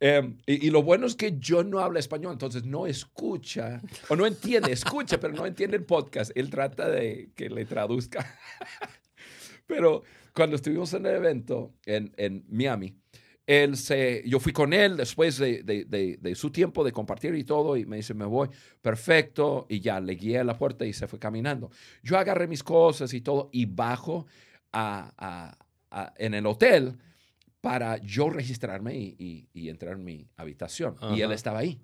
Um, 0.00 0.36
y, 0.44 0.66
y, 0.66 0.70
lo 0.70 0.82
bueno 0.82 1.06
es 1.06 1.14
que 1.14 1.38
John 1.42 1.70
no 1.70 1.78
habla 1.78 2.00
español, 2.00 2.32
entonces 2.32 2.64
no 2.64 2.86
escucha, 2.86 3.80
o 4.08 4.16
no 4.16 4.26
entiende, 4.26 4.72
escucha, 4.72 5.18
pero 5.18 5.32
no 5.32 5.46
entiende 5.46 5.76
el 5.76 5.84
podcast. 5.84 6.32
Él 6.34 6.50
trata 6.50 6.90
de 6.90 7.30
que 7.34 7.48
le 7.48 7.64
traduzca. 7.64 8.38
pero 9.66 10.02
cuando 10.34 10.56
estuvimos 10.56 10.92
en 10.94 11.06
el 11.06 11.14
evento 11.14 11.72
en, 11.86 12.12
en 12.16 12.44
Miami, 12.48 12.96
él 13.46 13.76
se, 13.76 14.22
yo 14.26 14.40
fui 14.40 14.52
con 14.52 14.72
él 14.72 14.96
después 14.96 15.38
de, 15.38 15.62
de, 15.62 15.84
de, 15.84 16.18
de, 16.20 16.34
su 16.34 16.50
tiempo 16.50 16.82
de 16.82 16.92
compartir 16.92 17.34
y 17.34 17.44
todo, 17.44 17.76
y 17.76 17.84
me 17.84 17.96
dice, 17.96 18.14
me 18.14 18.24
voy, 18.24 18.48
perfecto, 18.80 19.66
y 19.68 19.80
ya 19.80 20.00
le 20.00 20.14
guié 20.14 20.38
a 20.38 20.44
la 20.44 20.56
puerta 20.56 20.86
y 20.86 20.92
se 20.92 21.06
fue 21.06 21.18
caminando. 21.18 21.70
Yo 22.02 22.16
agarré 22.18 22.46
mis 22.46 22.62
cosas 22.62 23.12
y 23.12 23.20
todo, 23.20 23.50
y 23.52 23.66
bajo 23.66 24.26
a, 24.72 25.12
a, 25.18 25.58
a, 25.90 26.14
en 26.16 26.34
el 26.34 26.46
hotel 26.46 26.96
para 27.60 27.98
yo 27.98 28.30
registrarme 28.30 28.94
y, 28.96 29.16
y, 29.18 29.48
y 29.52 29.68
entrar 29.68 29.94
en 29.94 30.04
mi 30.04 30.28
habitación. 30.36 30.96
Ajá. 31.00 31.14
Y 31.14 31.22
él 31.22 31.32
estaba 31.32 31.58
ahí. 31.58 31.80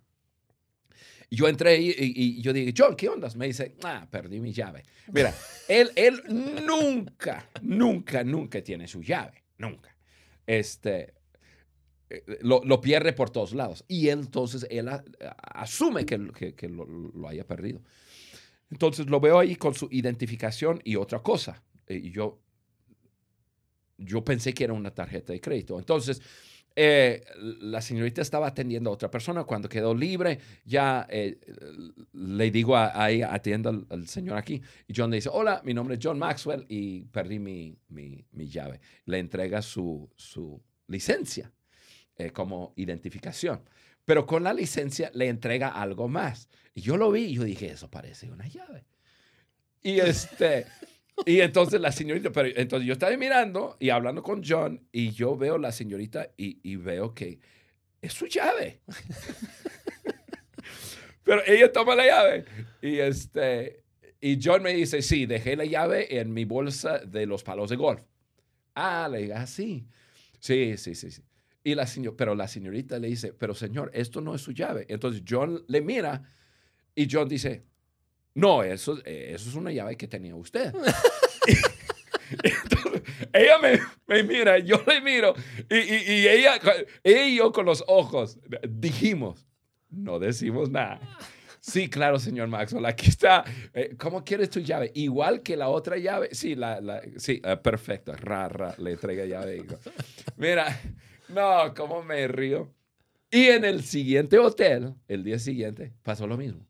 Yo 1.31 1.47
entré 1.47 1.79
y, 1.79 1.95
y, 1.97 2.43
yo 2.43 2.53
dije, 2.53 2.75
John, 2.77 2.97
¿qué 2.97 3.09
ondas? 3.09 3.37
Me 3.37 3.47
dice, 3.47 3.77
ah, 3.85 4.07
perdí 4.11 4.41
mi 4.41 4.53
llave. 4.53 4.83
Mira, 5.13 5.33
él, 5.69 5.91
él 5.95 6.23
nunca, 6.67 7.49
nunca, 7.63 8.25
nunca 8.25 8.63
tiene 8.63 8.89
su 8.89 9.01
llave. 9.01 9.45
Nunca. 9.59 9.97
Este, 10.45 11.15
lo, 12.41 12.63
lo, 12.65 12.81
pierde 12.81 13.13
por 13.13 13.31
todos 13.31 13.53
lados. 13.53 13.85
Y 13.89 14.09
entonces 14.09 14.67
él 14.71 14.89
a, 14.89 15.05
a, 15.21 15.63
asume 15.63 16.05
que, 16.05 16.31
que, 16.33 16.55
que 16.55 16.69
lo, 16.69 16.85
lo, 16.87 17.29
haya 17.29 17.47
perdido. 17.47 17.83
Entonces 18.71 19.09
lo 19.09 19.21
veo 19.21 19.39
ahí 19.39 19.57
con 19.57 19.75
su 19.75 19.89
identificación 19.91 20.81
y 20.85 20.97
otra 20.97 21.21
cosa. 21.21 21.63
Y 21.89 22.11
yo 22.11 22.41
yo 24.01 24.25
pensé 24.25 24.55
que 24.55 24.65
era 24.65 24.73
una 24.73 24.91
tarjeta 24.91 25.33
de 25.33 25.41
crédito. 25.41 25.79
Entonces, 25.79 26.21
eh, 26.75 27.23
la 27.61 27.81
señorita 27.81 28.23
estaba 28.23 28.47
atendiendo 28.47 28.91
a 28.91 28.93
otra 28.93 29.11
persona. 29.11 29.45
Cuando 29.45 29.69
quedó 29.69 29.95
libre, 29.95 30.39
ya 30.65 31.07
eh, 31.11 31.39
le 32.13 32.51
digo 32.51 32.77
ahí, 32.77 33.23
atienda 33.23 33.71
al, 33.71 33.87
al, 33.91 34.09
señor 34.09 34.39
aquí. 34.39 34.61
Y 34.89 34.95
John 34.97 35.11
le 35.11 35.17
dice, 35.17 35.29
hola, 35.33 35.61
mi 35.65 35.75
nombre 35.75 35.97
es 35.97 36.01
John 36.03 36.19
Maxwell 36.19 36.65
y 36.69 37.05
perdí 37.07 37.39
mi, 37.39 37.77
mi, 37.89 38.25
mi 38.33 38.49
llave. 38.49 38.81
Le 39.05 39.19
entrega 39.19 39.63
su, 39.63 40.09
su 40.17 40.63
licencia 40.87 41.53
eh, 42.21 42.33
como 42.33 42.73
identificación. 42.77 43.63
Pero 44.05 44.27
con 44.27 44.43
la 44.43 44.53
licencia 44.53 45.11
le 45.15 45.29
entrega 45.29 45.69
algo 45.69 46.09
más. 46.09 46.49
Y 46.75 46.83
yo 46.83 46.97
lo 46.97 47.11
vi 47.11 47.25
y 47.25 47.35
yo 47.35 47.45
dije, 47.45 47.71
eso 47.71 47.91
parece 47.91 48.31
una 48.31 48.47
llave. 48.47 48.85
Y 49.83 50.01
este... 50.01 50.67
Y 51.27 51.41
entonces 51.41 51.79
la 51.83 51.93
señorita, 51.93 52.31
pero 52.31 52.49
entonces 52.57 52.87
yo 52.87 52.95
estaba 52.95 53.15
mirando 53.15 53.77
y 53.79 53.91
hablando 53.91 54.23
con 54.23 54.43
John 54.43 54.89
y 54.91 55.11
yo 55.11 55.37
veo 55.37 55.59
la 55.59 55.71
señorita 55.71 56.31
y, 56.39 56.61
y 56.63 56.77
veo 56.77 57.15
que 57.15 57.41
es 58.01 58.15
su 58.15 58.27
llave. 58.27 58.81
pero 61.23 61.43
ella 61.47 61.71
toma 61.71 61.95
la 61.95 62.07
llave 62.07 62.47
y 62.81 63.01
este 63.01 63.81
y 64.21 64.39
John 64.43 64.63
me 64.63 64.75
dice, 64.75 65.01
sí, 65.01 65.27
dejé 65.27 65.57
la 65.57 65.65
llave 65.65 66.19
en 66.19 66.33
mi 66.33 66.45
bolsa 66.45 66.99
de 66.99 67.27
los 67.27 67.43
palos 67.43 67.71
de 67.71 67.77
golf. 67.77 68.03
Ah, 68.75 69.09
le 69.11 69.19
digo, 69.19 69.35
ah, 69.37 69.47
sí. 69.47 69.87
Sí, 70.39 70.77
sí, 70.77 70.95
sí, 70.95 71.11
sí. 71.11 71.23
Y 71.63 71.75
la 71.75 71.87
señor, 71.87 72.17
pero 72.17 72.35
la 72.35 72.49
señorita 72.49 72.99
le 72.99 73.09
dice, 73.09 73.33
pero 73.33 73.55
señor, 73.55 73.91
esto 73.93 74.21
no 74.21 74.35
es 74.35 74.41
su 74.41 74.53
llave. 74.53 74.87
Entonces 74.89 75.23
John 75.29 75.63
le 75.69 75.83
mira 75.83 76.23
y, 76.95 77.07
John 77.11 77.29
dice, 77.29 77.65
no, 78.35 78.63
eso, 78.63 78.99
eso 79.05 79.49
es 79.49 79.55
una 79.55 79.71
llave 79.71 79.97
que 79.97 80.09
tenía 80.09 80.35
usted. 80.35 80.73
Entonces, 82.43 83.03
ella 83.33 83.59
me, 83.59 83.79
me, 84.07 84.23
mira, 84.23 84.59
yo 84.59 84.83
le 84.87 85.01
miro 85.01 85.35
y, 85.69 85.77
y, 85.77 86.29
ella, 86.29 86.61
ella 87.03 87.27
y 87.27 87.37
yo 87.37 87.53
con 87.53 87.67
los 87.67 87.85
ojos 87.89 88.39
dijimos, 88.69 89.47
no 89.91 90.19
decimos 90.19 90.71
nada. 90.71 91.01
Sí, 91.61 91.91
claro, 91.91 92.19
señor 92.19 92.49
Maxwell, 92.49 92.87
aquí 92.87 93.11
está. 93.11 93.45
Eh, 93.75 93.95
¿Cómo 93.99 94.25
quieres 94.25 94.49
tu 94.49 94.61
llave? 94.61 94.91
Igual 94.95 95.43
que 95.43 95.57
la 95.57 95.69
otra 95.69 95.99
llave. 95.99 96.31
Sí, 96.33 96.55
la, 96.55 96.81
la 96.81 97.03
sí, 97.19 97.43
uh, 97.45 97.61
perfecto. 97.61 98.15
Ra, 98.15 98.49
ra, 98.49 98.75
le 98.79 98.93
entrega 98.93 99.27
llave. 99.27 99.67
Mira, 100.39 100.81
no, 101.33 101.75
cómo 101.75 102.03
me 102.03 102.29
río. 102.29 102.73
Y 103.31 103.47
en 103.47 103.65
el 103.65 103.83
siguiente 103.83 104.39
hotel, 104.39 104.95
el 105.09 105.23
día 105.25 105.39
siguiente, 105.39 105.93
pasó 106.03 106.27
lo 106.27 106.37
mismo 106.37 106.67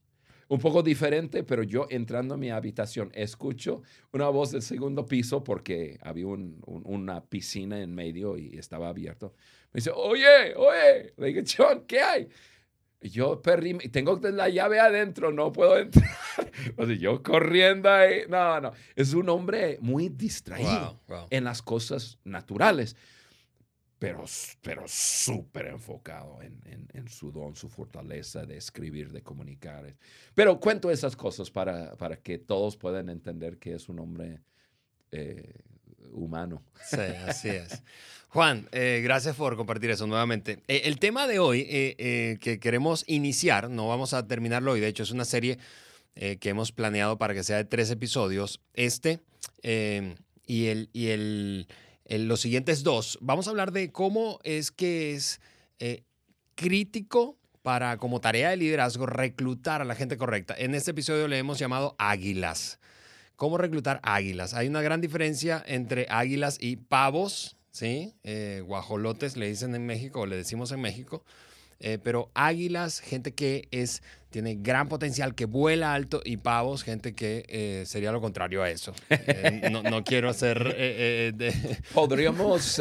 un 0.51 0.59
poco 0.59 0.83
diferente, 0.83 1.45
pero 1.45 1.63
yo 1.63 1.87
entrando 1.91 2.35
a 2.35 2.37
mi 2.37 2.51
habitación 2.51 3.13
escucho 3.15 3.83
una 4.13 4.29
voz 4.31 4.51
del 4.51 4.63
segundo 4.63 5.07
piso 5.07 5.45
porque 5.45 5.97
había 6.03 6.27
una 6.27 7.25
piscina 7.25 7.81
en 7.81 7.95
medio 7.95 8.37
y 8.37 8.59
estaba 8.59 8.89
abierto. 8.89 9.33
Me 9.73 9.79
dice, 9.79 9.93
oye, 9.95 10.57
oye, 10.57 11.15
le 11.17 11.27
dije, 11.29 11.45
John, 11.57 11.85
¿qué 11.87 12.01
hay? 12.01 12.29
yo 13.01 13.41
perdí, 13.41 13.75
tengo 13.91 14.21
la 14.23 14.49
llave 14.49 14.81
adentro, 14.81 15.33
no 15.33 15.53
puedo 15.53 15.79
entrar. 15.79 16.11
O 16.77 16.85
sea, 16.85 16.95
yo 16.97 17.23
corriendo 17.23 17.91
ahí. 17.91 18.23
No, 18.29 18.61
no. 18.61 18.73
Es 18.95 19.15
un 19.15 19.29
hombre 19.29 19.79
muy 19.81 20.09
distraído 20.09 21.01
en 21.31 21.45
las 21.45 21.63
cosas 21.63 22.19
naturales 22.25 22.97
pero, 24.01 24.25
pero 24.63 24.85
súper 24.89 25.67
enfocado 25.67 26.41
en, 26.41 26.89
en, 26.95 27.09
su 27.09 27.31
don, 27.31 27.55
su 27.55 27.69
fortaleza 27.69 28.47
de 28.47 28.57
escribir, 28.57 29.13
de 29.13 29.23
comunicar. 29.23 29.95
Pero 30.35 30.59
cuento 30.59 30.91
esas 30.91 31.15
cosas 31.15 31.51
para, 31.51 31.95
para 31.97 32.17
que 32.17 32.39
todos 32.39 32.79
puedan 32.79 33.11
entender 33.11 33.59
que 33.59 33.75
es 33.75 33.91
un 33.91 33.99
hombre 34.01 34.41
eh, 35.13 35.53
humano. 36.13 36.63
Sí, 36.83 36.97
así 37.27 37.51
es. 37.51 37.83
Juan, 38.31 38.67
eh, 38.73 39.03
gracias 39.05 39.37
por 39.37 39.55
compartir 39.55 39.91
eso 39.91 40.07
nuevamente. 40.07 40.63
Eh, 40.67 40.81
el 40.85 40.99
tema 40.99 41.27
de 41.27 41.39
hoy 41.39 41.67
que 41.67 42.59
queremos 42.59 43.05
iniciar, 43.07 43.69
no 43.69 43.87
vamos 43.87 44.15
a 44.15 44.27
terminarlo 44.27 44.73
hoy, 44.73 44.81
de 44.81 44.89
hecho 44.89 45.03
es 45.03 45.11
una 45.11 45.27
serie 45.27 45.59
que 46.15 46.49
hemos 46.49 46.73
planeado 46.73 47.19
para 47.19 47.35
que 47.35 47.45
sea 47.45 47.59
de 47.59 47.67
tres 47.67 47.91
episodios, 47.91 48.63
este 48.73 49.21
y 49.63 50.67
el... 50.69 50.89
Y 50.95 51.09
el 51.09 51.69
en 52.11 52.27
los 52.27 52.41
siguientes 52.41 52.83
dos, 52.83 53.19
vamos 53.23 53.47
a 53.47 53.51
hablar 53.51 53.71
de 53.71 53.93
cómo 53.93 54.41
es 54.43 54.73
que 54.73 55.15
es 55.15 55.41
eh, 55.79 56.03
crítico 56.57 57.39
para, 57.63 57.99
como 57.99 58.21
tarea 58.21 58.51
de 58.51 58.57
liderazgo, 58.57 59.07
reclutar 59.07 59.81
a 59.81 59.85
la 59.85 59.95
gente 59.95 60.17
correcta. 60.17 60.55
En 60.59 60.75
este 60.75 60.91
episodio 60.91 61.29
le 61.29 61.39
hemos 61.39 61.61
llamado 61.61 61.95
águilas. 61.99 62.81
¿Cómo 63.37 63.59
reclutar 63.59 64.01
águilas? 64.03 64.55
Hay 64.55 64.67
una 64.67 64.83
gran 64.83 65.01
diferencia 65.01 65.63
entre 65.65 66.07
águilas 66.11 66.59
y 66.61 66.77
pavos, 66.77 67.57
¿sí? 67.71 68.13
Eh, 68.25 68.61
guajolotes 68.67 69.37
le 69.37 69.49
dicen 69.49 69.77
en 69.77 69.87
México, 69.87 70.23
o 70.23 70.27
le 70.27 70.35
decimos 70.35 70.73
en 70.73 70.81
México. 70.81 71.25
Eh, 71.79 71.99
pero 72.03 72.33
águilas, 72.35 72.99
gente 72.99 73.35
que 73.35 73.69
es, 73.71 74.03
tiene 74.31 74.57
gran 74.57 74.89
potencial, 74.89 75.35
que 75.35 75.45
vuela 75.45 75.93
alto, 75.93 76.23
y 76.25 76.39
pavos, 76.39 76.85
gente 76.85 77.15
que 77.15 77.45
eh, 77.49 77.85
sería 77.87 78.13
lo 78.13 78.21
contrario 78.21 78.63
a 78.63 78.71
eso. 78.71 78.95
Eh, 79.33 79.71
no, 79.71 80.03
quiero 80.05 80.29
hacer... 80.29 81.35
Podríamos 81.95 82.81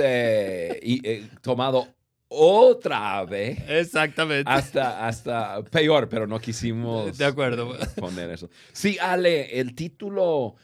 tomado 1.42 1.88
otra 2.28 3.24
vez. 3.26 3.60
Exactamente. 3.68 4.50
Hasta, 4.50 5.08
hasta 5.08 5.64
peor, 5.64 6.08
pero 6.08 6.28
no 6.28 6.40
quisimos 6.40 7.18
de 7.18 7.26
acuerdo. 7.26 7.76
poner 7.96 8.30
eso. 8.30 8.50
Sí, 8.72 8.98
Ale, 9.00 9.60
el 9.60 9.76
título 9.76 10.56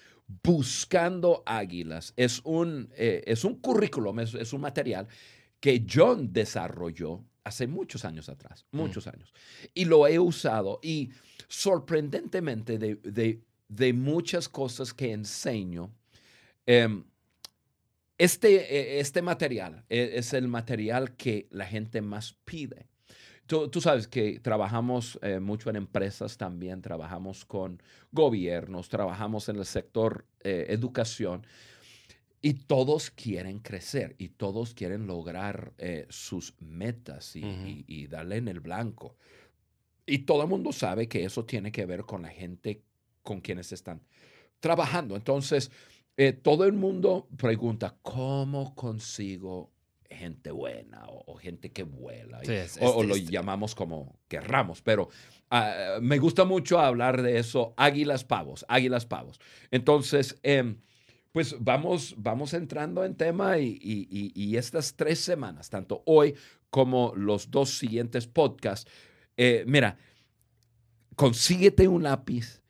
Buscando 0.43 1.43
Águilas 1.45 2.13
es 2.15 2.41
un, 2.43 2.89
es 2.95 3.43
un 3.43 3.59
currículum, 3.59 4.19
es, 4.19 4.33
es, 4.33 4.53
un 4.53 4.61
material 4.61 5.07
que 5.59 5.85
John 5.91 6.31
desarrolló 6.31 7.23
hace 7.45 7.67
muchos 7.67 8.03
años 8.03 8.27
atrás, 8.27 8.65
mm. 8.71 8.77
muchos 8.77 9.07
años. 9.07 9.33
Y 9.73 9.85
lo 9.85 10.07
he 10.07 10.19
usado 10.19 10.79
y 10.83 11.11
sorprendentemente 11.47 12.77
de, 12.77 13.93
muchas 13.93 14.49
cosas 14.49 14.93
que 14.93 15.13
enseño, 15.13 15.91
em, 16.65 17.03
este, 18.17 18.49
e, 18.49 18.99
este 18.99 19.21
material 19.21 19.85
e, 19.89 20.13
es 20.15 20.33
el 20.33 20.47
material 20.47 21.15
que 21.15 21.47
la 21.51 21.65
gente 21.65 22.01
más 22.01 22.33
pide. 22.43 22.87
Tú, 23.47 23.79
sabes 23.79 24.07
que 24.07 24.39
trabajamos 24.39 25.19
eh, 25.21 25.39
mucho 25.39 25.69
en 25.69 25.75
empresas 25.75 26.35
también, 26.35 26.81
trabajamos 26.81 27.45
con 27.45 27.79
gobiernos, 28.11 28.89
trabajamos 28.89 29.49
en 29.49 29.57
el 29.57 29.65
sector 29.65 30.25
eh, 30.43 30.65
educación 30.69 31.45
y 32.45 32.53
todos 32.53 33.09
quieren 33.09 33.57
crecer 33.57 34.13
y 34.19 34.27
todos 34.29 34.75
quieren 34.75 35.07
lograr 35.07 35.73
eh, 35.79 36.05
sus 36.11 36.53
metas 36.59 37.35
y, 37.35 38.05
darle 38.05 38.37
en 38.37 38.47
el 38.47 38.59
blanco. 38.59 39.15
Y 40.05 40.19
todo 40.19 40.43
el 40.43 40.47
mundo 40.47 40.71
sabe 40.71 41.07
que 41.07 41.25
eso 41.25 41.43
tiene 41.45 41.71
que 41.71 41.87
ver 41.87 42.03
con 42.03 42.21
la 42.21 42.29
gente 42.29 42.83
con 43.23 43.41
quienes 43.41 43.71
están 43.71 44.03
trabajando. 44.59 45.15
Entonces, 45.15 45.71
eh, 46.17 46.33
todo 46.33 46.65
el 46.65 46.73
mundo 46.73 47.27
pregunta, 47.35 47.97
¿cómo 48.03 48.75
consigo 48.75 49.71
gente 50.07 50.51
buena 50.51 51.03
o, 51.07 51.37
gente 51.37 51.71
que 51.71 51.81
vuela? 51.81 52.41
o, 52.79 53.01
lo 53.01 53.17
llamamos 53.17 53.73
como 53.73 54.19
querramos, 54.27 54.83
pero 54.83 55.09
ah, 55.49 55.97
me 55.99 56.19
gusta 56.19 56.45
mucho 56.45 56.77
hablar 56.77 57.23
de 57.23 57.39
eso, 57.39 57.73
águilas 57.75 58.23
pavos, 58.23 58.67
águilas 58.67 59.07
pavos. 59.07 59.39
Entonces, 59.71 60.37
eh, 60.43 60.75
pues 61.35 61.53
vamos, 61.59 62.15
vamos 62.17 62.53
entrando 62.53 63.03
en 63.03 63.13
tema 63.13 63.57
y, 63.57 64.55
estas 64.55 64.95
tres 64.95 65.19
semanas, 65.19 65.69
tanto 65.69 66.01
hoy 66.05 66.33
como 66.69 67.11
los 67.13 67.51
dos 67.51 67.77
siguientes 67.77 68.25
podcasts, 68.25 68.89
eh, 69.35 69.65
mira, 69.67 69.97
consíguete 71.17 71.89
un 71.89 72.03
lápiz, 72.03 72.61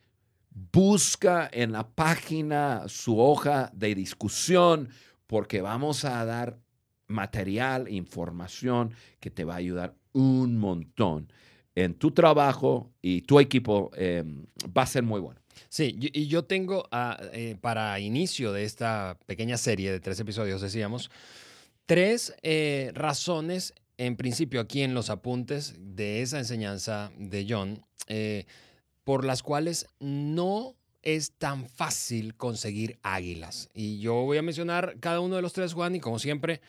busca 0.50 1.48
en 1.52 1.70
la 1.70 1.88
página 1.88 2.88
su 2.88 3.20
hoja 3.20 3.70
de 3.72 3.94
discusión, 3.94 4.88
porque 5.28 5.60
vamos 5.60 6.04
a 6.04 6.24
dar 6.24 6.58
material, 7.06 7.88
información 7.88 8.94
que 9.20 9.30
te 9.30 9.44
va 9.44 9.54
a 9.54 9.58
ayudar 9.58 9.94
un 10.12 10.58
montón 10.58 11.32
en 11.76 11.94
tu 11.94 12.10
trabajo 12.10 12.90
y 13.00 13.20
tu 13.20 13.38
equipo 13.38 13.92
eh, 13.94 14.24
va 14.76 14.82
a 14.82 14.86
ser 14.86 15.04
muy 15.04 15.20
bueno. 15.20 15.45
Sí, 15.68 15.96
y 15.98 16.26
yo 16.28 16.44
tengo 16.44 16.88
ah, 16.90 17.18
eh, 17.32 17.56
para 17.60 17.98
inicio 18.00 18.52
de 18.52 18.64
esta 18.64 19.18
pequeña 19.26 19.56
serie 19.56 19.90
de 19.90 20.00
tres 20.00 20.20
episodios, 20.20 20.60
decíamos, 20.60 21.10
tres 21.86 22.34
eh, 22.42 22.90
razones, 22.94 23.74
en 23.98 24.16
principio 24.16 24.60
aquí 24.60 24.82
en 24.82 24.94
los 24.94 25.10
apuntes 25.10 25.74
de 25.78 26.22
esa 26.22 26.38
enseñanza 26.38 27.10
de 27.16 27.46
John, 27.48 27.84
eh, 28.08 28.44
por 29.04 29.24
las 29.24 29.42
cuales 29.42 29.86
no 30.00 30.74
es 31.02 31.32
tan 31.32 31.68
fácil 31.68 32.34
conseguir 32.34 32.98
águilas. 33.02 33.70
Y 33.72 34.00
yo 34.00 34.14
voy 34.14 34.38
a 34.38 34.42
mencionar 34.42 34.96
cada 35.00 35.20
uno 35.20 35.36
de 35.36 35.42
los 35.42 35.52
tres, 35.52 35.72
Juan, 35.72 35.94
y 35.94 36.00
como 36.00 36.18
siempre, 36.18 36.60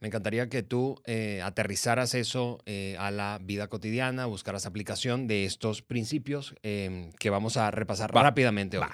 me 0.00 0.08
encantaría 0.08 0.48
que 0.48 0.62
tú 0.62 1.00
eh, 1.06 1.40
aterrizaras 1.42 2.14
eso 2.14 2.58
eh, 2.66 2.96
a 2.98 3.10
la 3.10 3.38
vida 3.42 3.68
cotidiana, 3.68 4.26
buscaras 4.26 4.66
aplicación 4.66 5.26
de 5.26 5.44
estos 5.44 5.82
principios 5.82 6.54
em, 6.62 7.12
que 7.12 7.30
vamos 7.30 7.56
a 7.56 7.70
repasar 7.70 8.12
rápidamente 8.12 8.78
hoy. 8.78 8.86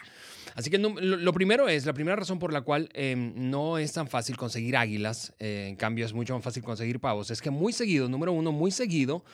Así 0.54 0.70
que 0.70 0.78
lo, 0.78 1.32
primero 1.32 1.68
es, 1.68 1.86
la 1.86 1.94
primera 1.94 2.16
razón 2.16 2.38
por 2.38 2.52
la 2.52 2.60
cual 2.60 2.88
em, 2.92 3.32
no 3.50 3.78
es 3.78 3.92
tan 3.92 4.06
fácil 4.06 4.36
conseguir 4.36 4.76
águilas, 4.76 5.34
eh, 5.38 5.66
en 5.68 5.76
cambio 5.76 6.04
es 6.04 6.12
mucho 6.12 6.34
más 6.34 6.44
fácil 6.44 6.62
conseguir 6.62 7.00
pavos, 7.00 7.30
es 7.30 7.40
que 7.40 7.50
muy 7.50 7.72
seguido, 7.72 8.08
número 8.08 8.32
uno, 8.32 8.52
muy 8.52 8.70
seguido, 8.70 9.24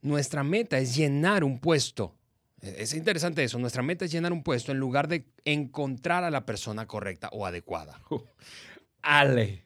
nuestra 0.00 0.42
meta 0.42 0.78
es 0.78 0.96
llenar 0.96 1.44
un 1.44 1.60
puesto. 1.60 2.16
E, 2.60 2.76
es 2.78 2.94
interesante 2.94 3.44
eso, 3.44 3.58
nuestra 3.58 3.82
meta 3.82 4.04
es 4.04 4.10
llenar 4.10 4.32
un 4.32 4.42
puesto 4.42 4.72
en 4.72 4.78
lugar 4.78 5.06
de 5.06 5.26
encontrar 5.44 6.24
a 6.24 6.30
la 6.30 6.46
persona 6.46 6.86
correcta 6.86 7.28
o 7.32 7.46
adecuada. 7.46 8.00
Ale. 9.02 9.64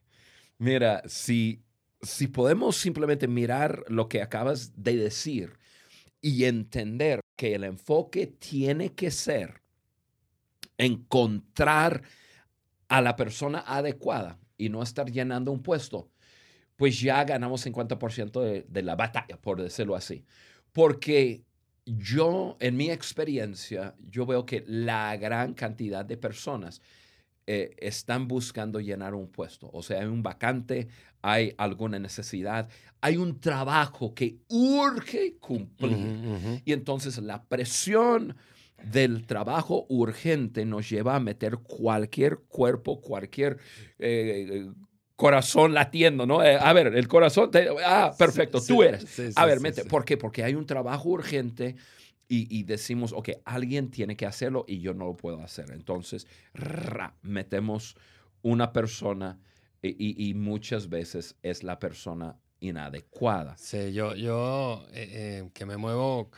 Mira, 0.58 1.02
si, 1.06 1.62
si 2.02 2.26
podemos 2.26 2.76
simplemente 2.76 3.28
mirar 3.28 3.84
lo 3.88 4.08
que 4.08 4.22
acabas 4.22 4.72
de 4.82 4.96
decir 4.96 5.58
y 6.20 6.44
entender 6.44 7.20
que 7.36 7.54
el 7.54 7.64
enfoque 7.64 8.26
tiene 8.26 8.94
que 8.94 9.12
ser 9.12 9.62
encontrar 10.76 12.02
a 12.88 13.00
la 13.00 13.14
persona 13.16 13.60
adecuada 13.66 14.38
y 14.56 14.68
no 14.68 14.82
estar 14.82 15.10
llenando 15.10 15.52
un 15.52 15.62
puesto, 15.62 16.10
pues 16.76 17.00
ya 17.00 17.22
ganamos 17.24 17.64
50% 17.64 18.40
de, 18.40 18.66
de 18.68 18.82
la 18.82 18.96
batalla, 18.96 19.40
por 19.40 19.60
decirlo 19.62 19.94
así. 19.94 20.24
Porque 20.72 21.44
yo, 21.84 22.56
en 22.60 22.76
mi 22.76 22.90
experiencia, 22.90 23.94
yo 23.98 24.26
veo 24.26 24.44
que 24.44 24.64
la 24.66 25.16
gran 25.16 25.54
cantidad 25.54 26.04
de 26.04 26.16
personas 26.16 26.82
eh, 27.50 27.74
están 27.78 28.28
buscando 28.28 28.78
llenar 28.78 29.14
un 29.14 29.26
puesto. 29.26 29.70
O 29.72 29.82
sea, 29.82 30.00
hay 30.00 30.06
un 30.06 30.22
vacante, 30.22 30.88
hay 31.22 31.54
alguna 31.56 31.98
necesidad, 31.98 32.68
hay 33.00 33.16
un 33.16 33.40
trabajo 33.40 34.12
que 34.14 34.36
urge 34.48 35.38
cumplir. 35.38 36.60
Y 36.66 36.74
entonces 36.74 37.16
la 37.16 37.42
presión 37.44 38.36
del 38.82 39.26
trabajo 39.26 39.86
urgente 39.88 40.66
nos 40.66 40.90
lleva 40.90 41.16
a 41.16 41.20
meter 41.20 41.56
cualquier 41.56 42.36
cuerpo, 42.36 43.00
cualquier 43.00 43.56
eh, 43.98 44.70
corazón 45.16 45.72
latiendo, 45.72 46.26
¿no? 46.26 46.44
Eh, 46.44 46.58
a 46.60 46.70
ver, 46.74 46.88
el 46.88 47.08
corazón, 47.08 47.50
ah, 47.82 48.12
perfecto, 48.18 48.60
tú 48.60 48.82
eres. 48.82 49.06
a 49.36 49.46
ver, 49.46 49.60
mete, 49.60 49.86
¿por 49.86 50.04
qué? 50.04 50.18
Porque 50.18 50.44
hay 50.44 50.54
un 50.54 50.66
trabajo 50.66 51.08
urgente 51.08 51.76
y, 52.30 52.62
decimos, 52.64 53.12
ok, 53.14 53.30
alguien 53.44 53.90
tiene 53.90 54.16
que 54.16 54.26
hacerlo 54.26 54.66
y 54.68 54.80
yo 54.80 54.92
no 54.92 55.06
lo 55.06 55.16
puedo 55.16 55.42
hacer. 55.42 55.70
Entonces, 55.72 56.26
metemos 57.22 57.96
una 58.42 58.72
persona 58.72 59.40
y, 59.82 60.34
muchas 60.34 60.88
veces 60.88 61.36
es 61.42 61.62
la 61.62 61.78
persona 61.78 62.36
inadecuada. 62.60 63.56
Sí, 63.56 63.92
yo, 63.92 64.14
yo 64.14 64.84
eh, 64.92 65.08
eh, 65.10 65.50
que 65.54 65.64
me 65.64 65.76
muevo 65.76 66.30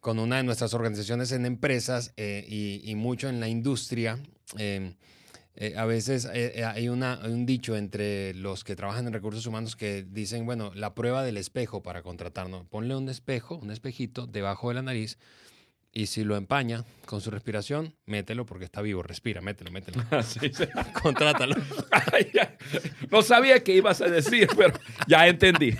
con 0.00 0.18
una 0.18 0.36
de 0.36 0.42
nuestras 0.42 0.74
organizaciones 0.74 1.32
en 1.32 1.46
empresas 1.46 2.12
eh, 2.16 2.44
y, 2.84 2.94
mucho 2.96 3.28
en 3.28 3.40
la 3.40 3.48
industria, 3.48 4.18
em, 5.54 5.78
a 5.78 5.84
veces 5.84 6.26
hay, 6.26 6.88
una, 6.88 7.20
un 7.24 7.46
dicho 7.46 7.76
entre 7.76 8.34
los 8.34 8.64
que 8.64 8.76
trabajan 8.76 9.06
en 9.06 9.12
recursos 9.12 9.46
humanos 9.46 9.76
que 9.76 10.02
dicen, 10.02 10.46
bueno, 10.46 10.72
la 10.74 10.94
prueba 10.94 11.22
del 11.22 11.36
espejo 11.36 11.82
para 11.82 12.02
contratarnos. 12.02 12.66
Ponle 12.66 12.96
un 12.96 13.08
espejo, 13.08 13.56
un 13.56 13.70
espejito 13.70 14.26
debajo 14.26 14.68
de 14.68 14.74
la 14.74 14.82
nariz 14.82 15.18
y 15.94 16.06
si 16.06 16.24
lo 16.24 16.36
empaña 16.36 16.84
con 17.04 17.20
su 17.20 17.30
respiración, 17.30 17.94
mételo 18.06 18.46
porque 18.46 18.64
está 18.64 18.80
vivo, 18.80 19.02
respira, 19.02 19.42
mételo, 19.42 19.70
mételo. 19.70 20.02
Contrátalo. 21.02 21.54
no 23.10 23.22
sabía 23.22 23.62
qué 23.62 23.76
ibas 23.76 24.00
a 24.00 24.06
decir, 24.06 24.48
pero 24.56 24.72
ya 25.06 25.26
entendí. 25.26 25.74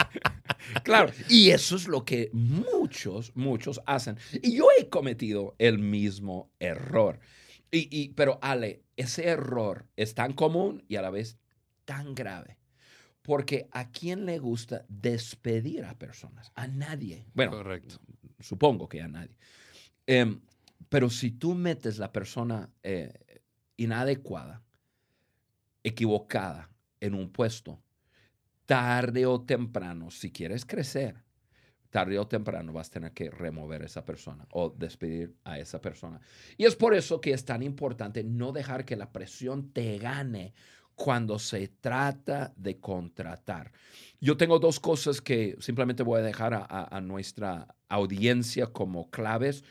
claro, 0.82 1.10
y 1.30 1.50
eso 1.50 1.76
es 1.76 1.88
lo 1.88 2.04
que 2.04 2.28
muchos, 2.34 3.34
muchos 3.34 3.80
hacen. 3.86 4.18
Y 4.42 4.56
yo 4.56 4.68
he 4.78 4.88
cometido 4.90 5.54
el 5.58 5.78
mismo 5.78 6.50
error. 6.60 7.18
Y, 7.74 8.10
pero 8.10 8.38
Ale, 8.42 8.82
ese 9.02 9.28
error 9.28 9.86
es 9.96 10.14
tan 10.14 10.32
común 10.32 10.84
y 10.88 10.96
a 10.96 11.02
la 11.02 11.10
vez 11.10 11.38
tan 11.84 12.14
grave. 12.14 12.58
Porque 13.22 13.68
a 13.70 13.90
quién 13.92 14.26
le 14.26 14.38
gusta 14.38 14.84
despedir 14.88 15.84
a 15.84 15.96
personas? 15.96 16.50
A 16.56 16.66
nadie. 16.66 17.24
Bueno, 17.34 17.52
Correcto. 17.52 18.00
supongo 18.40 18.88
que 18.88 19.00
a 19.00 19.08
nadie. 19.08 19.36
Em, 20.06 20.40
pero 20.88 21.08
si 21.08 21.30
tú 21.30 21.54
metes 21.54 21.98
la 21.98 22.12
persona 22.12 22.68
eh, 22.82 23.12
inadecuada, 23.76 24.62
equivocada 25.84 26.70
en 27.00 27.14
un 27.14 27.30
puesto, 27.30 27.82
tarde 28.66 29.26
o 29.26 29.42
temprano, 29.42 30.10
si 30.10 30.32
quieres 30.32 30.64
crecer, 30.64 31.22
tarde 31.92 32.18
o 32.18 32.26
temprano 32.26 32.72
vas 32.72 32.88
a 32.88 32.94
tener 32.94 33.12
que 33.12 33.30
remover 33.30 33.82
a 33.82 33.86
esa 33.86 34.04
persona 34.04 34.44
o 34.50 34.70
despedir 34.70 35.36
a 35.44 35.60
esa 35.60 35.80
persona. 35.80 36.20
Y 36.56 36.64
es 36.64 36.74
por 36.74 36.94
eso 36.94 37.20
que 37.20 37.32
es 37.32 37.44
tan 37.44 37.62
importante 37.62 38.24
no 38.24 38.50
dejar 38.50 38.84
que 38.84 38.96
la 38.96 39.12
presión 39.12 39.72
te 39.72 39.98
gane 39.98 40.54
cuando 40.96 41.38
se 41.38 41.68
trata 41.68 42.52
de 42.56 42.80
contratar. 42.80 43.70
Yo 44.20 44.36
tengo 44.36 44.58
dos 44.58 44.80
cosas 44.80 45.20
que 45.20 45.56
simplemente 45.60 46.02
voy 46.02 46.18
a 46.18 46.24
dejar 46.24 46.66
a 46.68 47.00
nuestra 47.00 47.76
audiencia 47.88 48.66
como 48.66 49.08
claves 49.10 49.62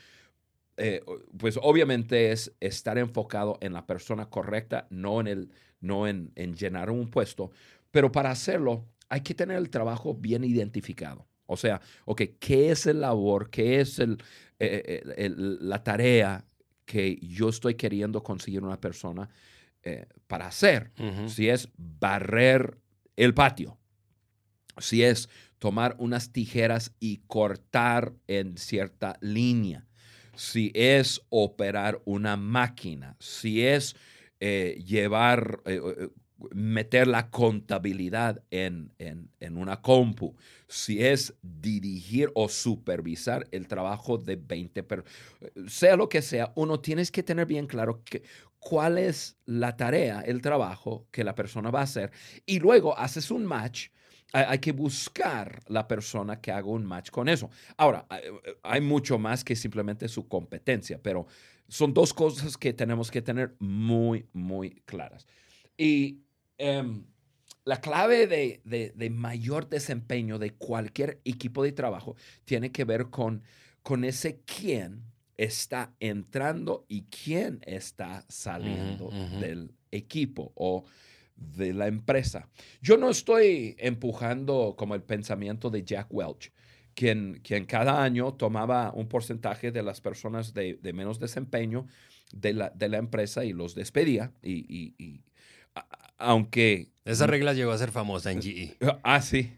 eh, 0.84 1.04
pues 1.38 1.60
obviamente 1.62 2.32
es 2.32 2.56
estar 2.60 2.98
enfocado 2.98 3.60
en 3.62 3.74
la 3.74 3.86
persona 3.86 4.32
correcta, 4.32 4.88
no 4.90 5.20
en, 5.20 5.28
el, 5.28 5.52
no 5.80 6.08
en, 6.08 6.34
llenar 6.56 6.90
un 6.90 7.10
puesto, 7.10 7.52
pero 7.92 8.12
para 8.12 8.32
hacerlo 8.32 8.88
hay 9.08 9.22
que 9.22 9.36
tener 9.36 9.58
el 9.58 9.70
trabajo 9.70 10.16
bien 10.16 10.44
identificado. 10.44 11.28
O 11.52 11.58
sea, 11.58 11.82
ok, 12.06 12.22
¿qué 12.40 12.72
es 12.72 12.86
el 12.86 13.02
labor? 13.02 13.50
¿Qué 13.50 13.80
es 13.82 14.00
el, 14.00 14.18
eh, 14.60 15.32
la 15.36 15.84
tarea 15.84 16.46
que 16.86 17.20
yo 17.22 17.50
estoy 17.50 17.76
queriendo 17.76 18.24
conseguir 18.24 18.64
una 18.64 18.80
persona 18.80 19.30
eh, 19.84 20.08
para 20.28 20.48
hacer? 20.48 20.92
Si 21.28 21.50
es 21.50 21.70
barrer 21.78 22.78
el 23.16 23.34
patio, 23.34 23.78
si 24.78 25.04
es 25.04 25.30
tomar 25.60 25.96
unas 26.00 26.32
tijeras 26.32 26.94
y 27.00 27.18
cortar 27.28 28.14
en 28.28 28.58
cierta 28.58 29.18
línea, 29.22 29.88
si 30.36 30.72
es 30.74 31.22
operar 31.30 32.02
una 32.06 32.38
máquina, 32.38 33.16
si 33.20 33.66
es 33.66 33.96
eh, 34.40 34.82
llevar, 34.86 35.62
eh, 35.66 35.80
eh, 35.84 36.10
meter 36.54 37.08
la 37.08 37.30
contabilidad 37.30 38.44
en, 38.52 38.92
una 39.52 39.82
compu, 39.82 40.36
si 40.68 41.04
es 41.04 41.34
dirigir 41.42 42.32
o 42.36 42.50
supervisar 42.50 43.48
el 43.52 43.68
trabajo 43.68 44.18
de 44.18 44.36
20 44.36 44.84
personas, 44.84 45.14
sea 45.68 45.96
lo 45.96 46.10
que 46.10 46.22
sea, 46.22 46.52
uno 46.56 46.80
tienes 46.80 47.12
que 47.12 47.24
tener 47.24 47.46
bien 47.46 47.68
claro 47.68 48.04
que, 48.04 48.24
cuál 48.60 48.98
es 48.98 49.38
la 49.46 49.76
tarea, 49.76 50.22
el 50.22 50.42
trabajo 50.42 51.08
que 51.12 51.24
la 51.24 51.36
persona 51.36 51.72
va 51.72 51.82
a 51.82 51.84
hacer 51.84 52.12
y 52.46 52.60
luego 52.60 52.98
haces 52.98 53.32
un 53.32 53.46
match 53.46 53.90
hay, 54.34 54.60
que 54.60 54.72
buscar 54.72 55.62
la 55.68 55.88
persona 55.88 56.40
que 56.40 56.52
haga 56.52 56.68
un 56.68 56.86
match 56.86 57.10
con 57.10 57.28
eso. 57.28 57.50
Ahora, 57.78 58.08
hay 58.64 58.82
mucho 58.82 59.20
más 59.20 59.44
que 59.44 59.56
simplemente 59.56 60.08
su 60.08 60.28
competencia, 60.28 61.00
pero 61.02 61.28
son 61.68 61.94
dos 61.94 62.14
cosas 62.14 62.58
que 62.58 62.74
tenemos 62.74 63.12
que 63.12 63.22
tener 63.22 63.56
muy, 63.60 64.26
muy 64.34 64.72
claras. 64.86 65.28
Y 65.78 66.20
em, 66.62 67.04
la 67.66 67.82
clave 67.82 68.28
de, 68.28 68.62
de, 68.64 69.10
mayor 69.10 69.70
desempeño 69.70 70.40
de 70.40 70.54
cualquier 70.54 71.22
equipo 71.26 71.64
de 71.64 71.72
trabajo 71.72 72.16
tiene 72.46 72.72
que 72.72 72.86
ver 72.86 73.10
con, 73.10 73.44
con 73.84 74.04
ese 74.04 74.42
quién 74.46 75.04
está 75.38 75.94
entrando 76.00 76.86
y 76.88 77.04
quién 77.04 77.62
está 77.66 78.26
saliendo 78.28 79.10
del 79.40 79.74
equipo 79.92 80.52
o 80.56 80.86
de 81.36 81.74
la 81.74 81.88
empresa. 81.88 82.48
Yo 82.82 82.98
no 82.98 83.10
estoy 83.10 83.76
empujando 83.80 84.76
como 84.78 84.96
el 84.96 85.02
pensamiento 85.02 85.70
de 85.70 85.84
Jack 85.84 86.08
Welch, 86.10 86.52
quien, 86.94 87.42
quien 87.44 87.66
cada 87.66 88.04
año 88.04 88.34
tomaba 88.34 88.92
un 88.94 89.08
porcentaje 89.08 89.72
de 89.72 89.82
las 89.82 90.02
personas 90.02 90.54
de, 90.54 90.78
menos 90.94 91.20
desempeño 91.20 91.88
de 92.34 92.54
la, 92.54 92.70
de 92.70 92.90
la, 92.90 92.98
empresa 92.98 93.44
y 93.44 93.54
los 93.54 93.76
despedía. 93.76 94.32
Y, 94.44 95.24
aunque... 96.22 96.90
Esa 97.04 97.28
regla 97.28 97.54
llegó 97.54 97.72
a 97.72 97.78
ser 97.78 97.92
famosa 97.92 98.32
en 98.32 98.42
GE. 98.42 98.78
Ah, 99.04 99.22
sí. 99.22 99.58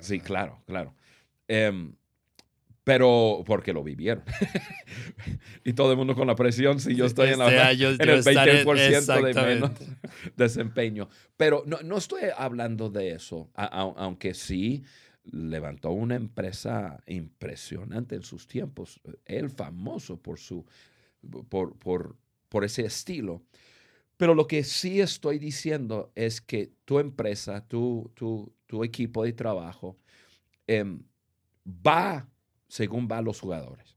Sí, 0.00 0.20
claro, 0.20 0.62
claro. 0.66 0.94
Em, 1.48 1.94
pero 2.84 3.44
porque 3.46 3.72
lo 3.72 3.84
vivieron. 3.84 4.24
y 5.64 5.72
todo 5.74 5.92
el 5.92 5.96
mundo 5.96 6.14
con 6.14 6.26
la 6.26 6.34
presión, 6.34 6.80
si 6.80 6.94
yo 6.94 7.06
estoy 7.06 7.30
en, 7.30 7.38
la, 7.38 7.72
en 7.72 7.80
el 7.80 7.98
20% 8.24 9.22
de 9.22 9.34
menos 9.34 9.70
desempeño. 10.36 11.08
Pero 11.36 11.62
no, 11.66 11.78
no, 11.82 11.98
estoy 11.98 12.22
hablando 12.36 12.90
de 12.90 13.12
eso, 13.12 13.50
aunque 13.54 14.34
sí 14.34 14.82
levantó 15.24 15.90
una 15.90 16.16
empresa 16.16 17.00
impresionante 17.06 18.16
en 18.16 18.22
sus 18.22 18.46
tiempos, 18.46 19.00
él 19.24 19.50
famoso 19.50 20.16
por, 20.16 20.38
su, 20.38 20.64
por, 21.48 21.78
por, 21.78 22.16
por 22.48 22.64
ese 22.64 22.86
estilo. 22.86 23.42
Pero 24.20 24.34
lo 24.34 24.46
que 24.46 24.64
sí 24.64 25.00
estoy 25.00 25.38
diciendo 25.38 26.12
es 26.14 26.42
que 26.42 26.74
tu 26.84 26.98
empresa, 26.98 27.66
tu, 27.66 28.12
tu, 28.12 28.52
tu 28.66 28.84
equipo 28.84 29.24
de 29.24 29.32
trabajo, 29.32 29.96
eh, 30.66 30.84
va 31.66 32.28
según 32.68 33.08
van 33.08 33.24
los 33.24 33.40
jugadores 33.40 33.96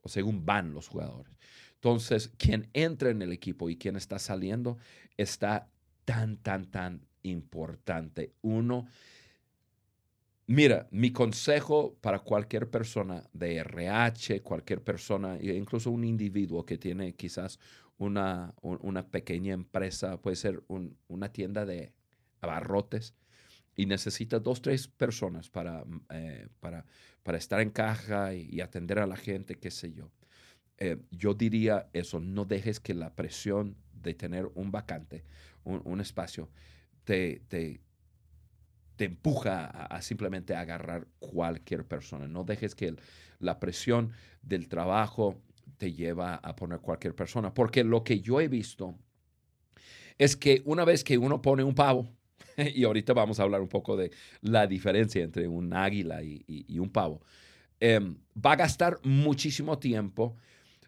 o 0.00 0.08
según 0.08 0.46
van 0.46 0.72
los 0.72 0.88
jugadores. 0.88 1.36
Entonces, 1.74 2.32
quien 2.38 2.70
entra 2.72 3.10
en 3.10 3.20
el 3.20 3.30
equipo 3.30 3.68
y 3.68 3.76
quien 3.76 3.96
está 3.96 4.18
saliendo 4.18 4.78
está 5.18 5.68
tan, 6.06 6.38
tan, 6.38 6.70
tan 6.70 7.06
importante. 7.22 8.32
Uno, 8.40 8.86
mira, 10.46 10.88
mi 10.90 11.12
consejo 11.12 11.94
para 12.00 12.20
cualquier 12.20 12.70
persona 12.70 13.22
de 13.34 13.56
RH, 13.56 14.40
cualquier 14.40 14.82
persona, 14.82 15.36
incluso 15.42 15.90
un 15.90 16.04
individuo 16.04 16.64
que 16.64 16.78
tiene 16.78 17.12
quizás 17.12 17.60
una, 17.98 18.54
una 18.62 19.06
pequeña 19.08 19.52
empresa, 19.52 20.20
puede 20.20 20.36
ser 20.36 20.62
una 21.08 21.32
tienda 21.32 21.66
de 21.66 21.92
abarrotes, 22.40 23.14
y 23.78 23.86
necesita 23.86 24.40
dos, 24.40 24.60
tres 24.60 24.88
personas 24.88 25.48
para, 25.48 25.84
eh, 26.10 26.48
para, 26.58 26.84
para, 27.22 27.38
estar 27.38 27.60
en 27.60 27.70
caja 27.70 28.34
y, 28.34 28.60
atender 28.60 28.98
a 28.98 29.06
la 29.06 29.16
gente, 29.16 29.54
qué 29.54 29.70
sé 29.70 29.92
yo. 29.92 30.10
Eh, 30.78 30.98
yo 31.12 31.32
diría 31.32 31.88
eso, 31.92 32.18
no 32.18 32.44
dejes 32.44 32.80
que 32.80 32.92
la 32.92 33.14
presión 33.14 33.76
de 33.92 34.14
tener 34.14 34.50
un 34.56 34.72
vacante, 34.72 35.24
un, 35.62 36.00
espacio, 36.00 36.50
te, 37.04 37.42
te, 37.46 37.80
te 38.96 39.04
empuja 39.04 39.66
a, 39.66 40.02
simplemente 40.02 40.56
agarrar 40.56 41.06
cualquier 41.20 41.84
persona. 41.84 42.26
No 42.26 42.42
dejes 42.42 42.74
que 42.74 42.96
la 43.38 43.60
presión 43.60 44.10
del 44.42 44.66
trabajo 44.66 45.40
te 45.78 45.92
lleva 45.92 46.34
a 46.34 46.54
poner 46.54 46.80
cualquier 46.80 47.14
persona, 47.14 47.54
porque 47.54 47.84
lo 47.84 48.04
que 48.04 48.20
yo 48.20 48.40
he 48.40 48.48
visto 48.48 48.98
es 50.18 50.36
que 50.36 50.62
una 50.64 50.84
vez 50.84 51.04
que 51.04 51.16
uno 51.16 51.40
pone 51.40 51.62
un 51.62 51.74
pavo, 51.74 52.08
y 52.74 52.84
ahorita 52.84 53.12
vamos 53.12 53.40
a 53.40 53.44
hablar 53.44 53.60
un 53.60 53.68
poco 53.68 53.96
de 53.96 54.10
la 54.42 54.66
diferencia 54.66 55.22
entre 55.22 55.48
un 55.48 55.72
águila 55.72 56.22
y, 56.22 56.78
un 56.78 56.90
pavo, 56.90 57.22
em, 57.80 58.16
va 58.34 58.52
a 58.52 58.56
gastar 58.56 58.98
muchísimo 59.04 59.78
tiempo 59.78 60.36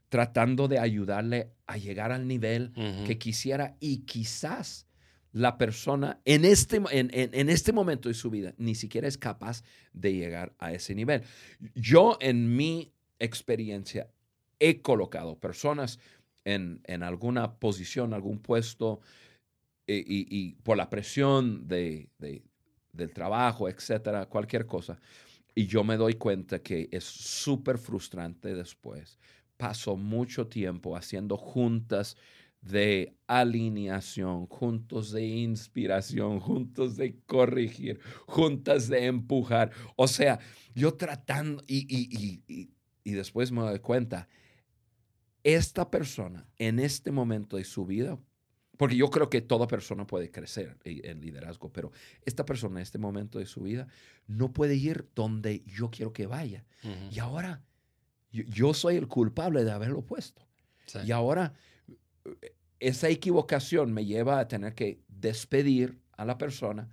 tratando 0.09 0.67
de 0.67 0.81
ayudarle 0.81 1.53
a 1.67 1.77
llegar 1.77 2.11
al 2.11 2.27
nivel 2.27 2.73
que 3.07 3.17
quisiera. 3.17 3.77
Y 3.79 3.99
quizás 3.99 4.89
la 5.33 5.57
persona 5.57 6.21
en 6.25 6.45
este, 6.45 6.79
en, 6.91 7.11
en, 7.13 7.49
este 7.49 7.73
momento 7.73 8.09
de 8.09 8.17
su 8.17 8.29
vida 8.29 8.53
ni 8.59 8.75
siquiera 8.75 9.07
es 9.07 9.17
capaz 9.17 9.63
de 9.93 10.13
llegar 10.13 10.53
a 10.59 10.73
ese 10.73 10.97
nivel. 10.97 11.23
Yo 11.77 12.19
en 12.21 12.57
mi 12.57 12.93
experiencia 13.21 14.11
he 14.61 14.81
colocado 14.81 15.39
personas 15.39 15.99
en, 16.45 16.81
en 16.85 17.03
alguna 17.03 17.59
posición, 17.59 18.15
algún 18.15 18.39
puesto, 18.39 19.01
y, 19.87 20.55
por 20.63 20.77
la 20.77 20.89
presión 20.89 21.67
de, 21.67 22.09
del 22.93 23.13
trabajo, 23.13 23.69
etcétera, 23.69 24.27
cualquier 24.27 24.67
cosa. 24.67 25.01
Y 25.55 25.67
yo 25.67 25.83
me 25.85 25.97
doy 25.97 26.15
cuenta 26.15 26.61
que 26.61 26.89
es 26.93 27.05
súper 27.05 27.79
frustrante 27.79 28.55
después. 28.55 29.19
Paso 29.57 29.97
mucho 29.97 30.47
tiempo 30.47 30.97
haciendo 30.97 31.37
juntas 31.37 32.17
de 32.63 33.17
alineación, 33.27 34.47
juntos 34.47 35.13
de 35.13 35.27
inspiración, 35.27 36.41
juntos 36.41 36.97
de 36.97 37.19
corregir, 37.27 38.01
juntas 38.27 38.89
de 38.89 39.07
empujar. 39.07 39.71
O 39.97 40.07
sea, 40.07 40.39
yo 40.75 40.95
tratando 40.95 41.63
y, 41.67 41.87
y, 41.89 42.43
y, 42.47 42.71
y, 43.03 43.13
después 43.13 43.51
me 43.51 43.63
doy 43.63 43.79
cuenta, 43.81 44.29
esta 45.45 45.91
persona 45.91 46.47
en 46.59 46.79
este 46.79 47.11
momento 47.11 47.57
de 47.57 47.65
su 47.65 47.87
vida, 47.87 48.19
porque 48.77 48.97
yo 48.97 49.11
creo 49.11 49.29
que 49.29 49.41
toda 49.41 49.67
persona 49.67 50.07
puede 50.07 50.31
crecer 50.31 50.79
en 50.85 51.21
liderazgo, 51.21 51.71
pero 51.73 51.93
esta 52.25 52.47
persona 52.47 52.81
en 52.81 52.83
este 52.83 52.99
momento 52.99 53.39
de 53.39 53.47
su 53.47 53.63
vida 53.63 53.89
no 54.27 54.53
puede 54.53 54.75
ir 54.77 55.09
donde 55.15 55.63
yo 55.67 55.91
quiero 55.91 56.13
que 56.13 56.27
vaya. 56.27 56.65
Y 57.11 57.19
ahora 57.19 57.63
yo, 58.33 58.75
soy 58.75 58.97
el 58.97 59.09
culpable 59.09 59.65
de 59.65 59.73
haberlo 59.73 60.03
puesto. 60.03 60.47
Y 61.05 61.13
ahora 61.13 61.53
esa 62.79 63.09
equivocación 63.09 63.93
me 63.93 64.07
lleva 64.07 64.41
a 64.41 64.49
tener 64.49 64.75
que 64.75 65.03
despedir 65.09 66.01
a 66.13 66.25
la 66.25 66.39
persona 66.39 66.89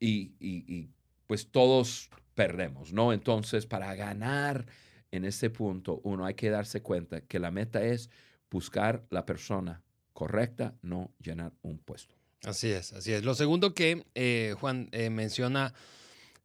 y, 0.00 0.90
pues 1.26 1.50
todos 1.50 2.10
perdemos, 2.34 2.92
¿no? 2.92 3.12
Entonces, 3.12 3.66
para 3.66 3.94
ganar 3.94 4.66
en 5.12 5.24
ese 5.24 5.50
punto, 5.50 6.00
uno 6.02 6.26
hay 6.26 6.34
que 6.34 6.50
darse 6.50 6.82
cuenta 6.82 7.20
que 7.20 7.38
la 7.38 7.50
meta 7.50 7.84
es 7.84 8.10
buscar 8.50 9.04
la 9.10 9.24
persona 9.24 9.82
correcta, 10.12 10.74
no 10.82 11.12
llenar 11.20 11.52
un 11.62 11.78
puesto. 11.78 12.16
Así 12.42 12.70
es, 12.70 12.92
así 12.92 13.12
es. 13.12 13.22
Lo 13.22 13.34
segundo 13.34 13.74
que 13.74 14.04
eh, 14.14 14.54
Juan 14.58 14.88
eh, 14.92 15.10
menciona, 15.10 15.74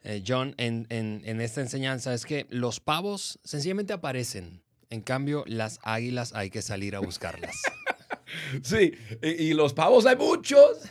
eh, 0.03 0.23
John, 0.25 0.53
en, 0.58 0.86
en 0.89 1.41
esta 1.41 1.62
enseñanza 1.62 2.13
es 2.13 2.25
que 2.25 2.45
los 2.49 2.80
pavos 2.80 3.39
sencillamente 3.43 3.93
aparecen. 3.93 4.62
En 4.89 5.01
cambio, 5.01 5.43
las 5.47 5.80
águilas 5.84 6.34
hay 6.34 6.49
que 6.49 6.62
salir 6.62 6.95
a 6.95 6.99
buscarlas. 6.99 7.56
Sí, 8.62 8.93
y, 9.21 9.53
los 9.53 9.73
pavos 9.73 10.06
hay 10.06 10.15
muchos. 10.15 10.82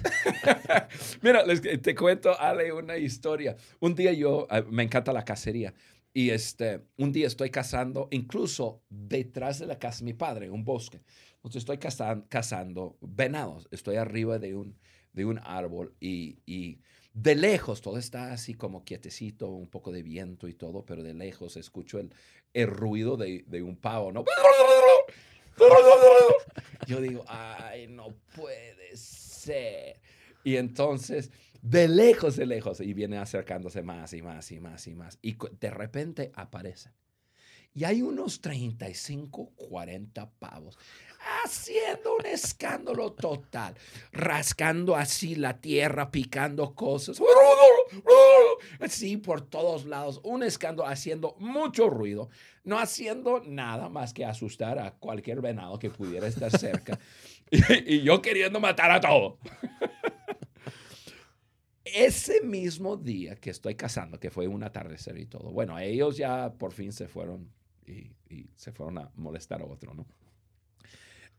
Mira, 1.23 1.45
te 1.83 1.95
cuento, 1.95 2.39
Ale, 2.39 2.73
una 2.73 2.97
historia. 2.97 3.57
Un 3.81 3.95
día 3.95 4.13
yo, 4.13 4.47
ah, 4.51 4.63
me 4.69 4.83
encanta 4.83 5.13
la 5.13 5.25
cacería. 5.25 5.75
Y 6.17 6.31
este, 6.31 6.81
un 6.97 7.13
día 7.13 7.27
estoy 7.27 7.51
cazando, 7.51 8.09
incluso 8.11 8.81
detrás 8.89 9.59
de 9.59 9.67
la 9.67 9.79
casa 9.79 9.99
de 9.99 10.07
mi 10.07 10.15
padre, 10.15 10.49
un 10.49 10.65
bosque. 10.65 11.03
Entonces 11.35 11.61
estoy 11.61 11.77
cazando, 11.77 12.25
cazando 12.31 12.97
venados. 13.03 13.69
Estoy 13.71 13.97
arriba 13.97 14.39
de 14.39 14.55
un, 14.55 14.79
de 15.13 15.27
un 15.27 15.39
árbol 15.45 15.95
y, 16.01 16.39
y, 16.47 16.81
de 17.13 17.35
lejos 17.35 17.83
todo 17.83 17.99
está 17.99 18.33
así 18.33 18.55
como 18.55 18.83
quietecito, 18.83 19.51
un 19.51 19.69
poco 19.69 19.93
de 19.93 20.03
viento 20.03 20.49
y 20.49 20.55
todo, 20.55 20.87
pero 20.87 21.03
de 21.03 21.13
lejos 21.13 21.59
escucho 21.59 21.99
el, 21.99 22.15
el 22.55 22.69
ruido 22.69 23.19
de, 23.19 23.45
de 23.47 23.63
un 23.63 23.77
pavo, 23.77 24.11
¿no? 24.11 24.25
Yo 26.87 27.03
digo, 27.03 27.27
ay, 27.29 27.89
no 27.89 28.09
puede 28.35 28.97
ser. 28.97 30.01
Y 30.45 30.57
entonces, 30.57 31.31
de 31.69 31.89
lejos, 31.89 32.37
de 32.37 32.47
lejos, 32.47 32.81
y 32.81 32.95
viene 32.95 33.19
acercándose 33.19 33.83
más 33.83 34.13
y 34.13 34.23
más 34.23 34.53
y 34.53 34.61
más 34.61 34.87
y 34.87 34.95
más. 34.95 35.19
Y 35.21 35.37
de 35.59 35.71
repente 35.71 36.31
aparece. 36.35 36.91
Y 37.75 37.85
hay 37.85 38.03
unos 38.03 38.41
35, 38.41 39.53
40 39.57 40.31
pavos 40.39 40.79
haciendo 41.45 42.17
un 42.17 42.27
escándalo 42.27 43.13
total, 43.13 43.75
rascando 44.13 44.97
así 44.97 45.35
la 45.35 45.61
tierra, 45.61 46.11
picando 46.11 46.75
cosas, 46.75 47.21
así 48.81 49.17
por 49.17 49.41
todos 49.41 49.87
lados, 49.87 50.21
un 50.23 50.43
escándalo 50.43 50.89
haciendo 50.89 51.35
mucho 51.39 51.91
ruido, 51.91 52.31
no 52.65 52.79
haciendo 52.79 53.43
nada 53.45 53.89
más 53.89 54.15
que 54.15 54.25
asustar 54.25 54.79
a 54.79 54.93
cualquier 54.93 55.41
venado 55.41 55.79
que 55.79 55.91
pudiera 55.91 56.29
estar 56.29 56.57
cerca 56.57 56.99
y, 57.51 58.03
yo 58.03 58.23
queriendo 58.23 58.61
matar 58.61 58.91
a 58.91 59.01
todo. 59.01 59.39
Ese 61.95 62.43
mismo 62.43 62.97
día 62.97 63.37
que 63.37 63.51
estoy 63.51 63.77
cazando, 63.77 64.19
que 64.19 64.31
fue 64.31 64.49
un 64.49 64.65
atardecer 64.65 65.17
y 65.19 65.27
todo, 65.27 65.53
bueno, 65.53 65.79
ellos 65.79 66.17
ya 66.17 66.53
por 66.53 66.73
fin 66.73 66.93
se 66.93 67.07
fueron 67.07 67.53
y, 67.87 68.11
se 68.57 68.73
fueron 68.73 68.99
a 68.99 69.13
molestar 69.15 69.63
a 69.63 69.67
otro, 69.67 69.95
¿no? 69.95 70.05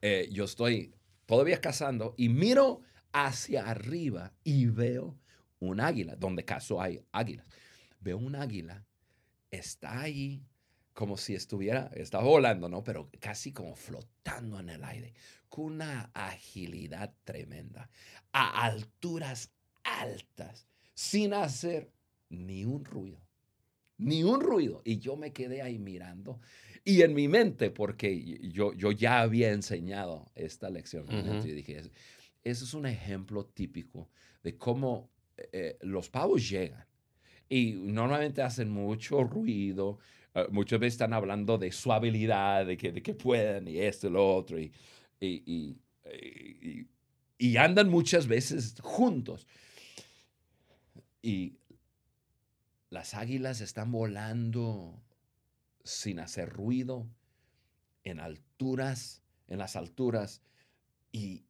Eh, 0.02 0.30
yo 0.32 0.46
estoy 0.46 0.94
todavía 1.26 1.60
cazando 1.60 2.16
y 2.18 2.30
miro 2.30 2.82
hacia 3.12 3.68
arriba 3.70 4.34
y 4.46 4.68
veo 4.68 5.20
un 5.60 5.82
águila, 5.82 6.16
donde 6.16 6.46
caso 6.46 6.82
hay 6.82 7.04
águilas. 7.12 7.46
Veo 8.00 8.18
un 8.18 8.36
águila, 8.36 8.86
está 9.52 10.00
ahí 10.00 10.46
como 10.94 11.18
si 11.18 11.36
estuviera, 11.36 11.92
está 11.94 12.20
volando, 12.20 12.70
¿no? 12.70 12.86
Pero 12.86 13.12
casi 13.20 13.52
como 13.52 13.76
flotando 13.76 14.60
en 14.60 14.70
el 14.70 14.84
aire, 14.86 15.14
con 15.50 15.66
una 15.66 16.10
agilidad 16.14 17.14
tremenda, 17.26 17.90
a 18.32 18.64
alturas 18.64 19.52
altas, 19.88 20.68
sin 20.94 21.34
hacer 21.34 21.92
ni 22.30 22.66
un 22.66 22.84
ruido, 22.84 23.20
ni 23.98 24.24
un 24.24 24.42
ruido. 24.42 24.82
Y 24.86 25.00
yo 25.00 25.16
me 25.16 25.32
quedé 25.32 25.62
ahí 25.62 25.80
mirando 25.80 26.40
y 26.84 27.02
en 27.02 27.14
mi 27.14 27.28
mente, 27.28 27.70
porque 27.70 28.40
yo, 28.50 28.74
yo 28.74 28.92
ya 28.92 29.20
había 29.20 29.52
enseñado 29.52 30.32
esta 30.36 30.70
lección, 30.70 31.06
y 31.44 31.52
dije, 31.52 31.82
eso 32.44 32.64
es 32.64 32.74
un 32.74 32.86
ejemplo 32.86 33.46
típico 33.46 34.10
de 34.42 34.58
cómo 34.58 35.10
eh, 35.52 35.78
los 35.82 36.10
pavos 36.10 36.50
llegan 36.50 36.86
y 37.50 37.74
normalmente 37.74 38.42
hacen 38.42 38.70
mucho 38.70 39.24
ruido, 39.24 40.00
uh, 40.36 40.50
muchas 40.52 40.80
veces 40.80 40.94
están 40.94 41.14
hablando 41.14 41.58
de 41.58 41.72
su 41.74 41.92
habilidad, 41.92 42.66
de 42.66 42.78
que, 42.78 42.94
de 42.94 43.02
que 43.02 43.14
pueden 43.14 43.68
y 43.68 43.80
esto 43.80 44.08
y 44.08 44.12
lo 44.12 44.36
otro, 44.36 44.58
y, 44.58 44.72
y, 45.20 45.76
y, 46.06 46.88
y 47.38 47.58
andan 47.58 47.90
muchas 47.90 48.28
veces 48.28 48.76
juntos. 48.82 49.46
Y 51.22 51.58
las 52.90 53.14
águilas 53.14 53.62
están 53.62 53.92
volando 53.92 55.02
sin 55.84 56.20
hacer 56.20 56.50
ruido, 56.50 57.08
en 58.04 58.20
alturas, 58.20 59.22
en 59.48 59.58
las 59.58 59.76
alturas, 59.76 60.42
y, 61.12 61.46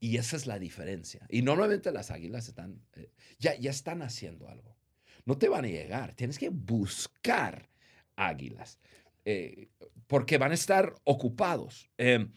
y 0.00 0.16
esa 0.16 0.36
es 0.36 0.46
la 0.46 0.58
diferencia. 0.58 1.26
Y 1.28 1.42
normalmente 1.42 1.92
las 1.92 2.10
águilas 2.10 2.48
están, 2.48 2.80
eh, 2.94 3.12
ya, 3.38 3.54
ya 3.56 3.70
están 3.70 4.02
haciendo 4.02 4.48
algo. 4.48 4.76
No 5.24 5.38
te 5.38 5.48
van 5.48 5.64
a 5.64 5.68
llegar, 5.68 6.14
tienes 6.14 6.38
que 6.38 6.48
buscar 6.48 7.68
águilas, 8.16 8.78
eh, 9.24 9.68
porque 10.06 10.38
van 10.38 10.50
a 10.50 10.54
estar 10.54 10.94
ocupados. 11.04 11.90
Em, 11.96 12.32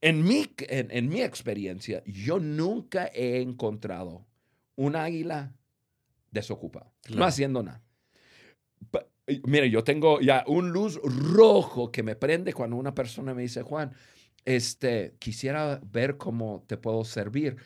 en, 0.00 0.22
mi, 0.22 0.46
en, 0.58 1.08
mi 1.08 1.22
experiencia, 1.22 2.02
yo 2.06 2.38
nunca 2.38 3.10
he 3.12 3.40
encontrado 3.40 4.26
un 4.76 4.96
águila 4.96 5.52
desocupado, 6.30 6.92
no 7.10 7.24
haciendo 7.24 7.62
nada. 7.62 7.82
Mire, 9.44 9.70
yo 9.70 9.84
tengo 9.84 10.20
ya 10.20 10.44
un 10.46 10.72
luz 10.72 11.00
rojo 11.02 11.92
que 11.92 12.02
me 12.02 12.16
prende 12.16 12.52
cuando 12.52 12.76
una 12.76 12.94
persona 12.94 13.34
me 13.34 13.42
dice, 13.42 13.62
Juan, 13.62 13.92
este, 14.44 15.14
quisiera 15.18 15.80
ver 15.84 16.16
cómo 16.16 16.64
te 16.66 16.76
puedo 16.76 17.04
servir. 17.04 17.56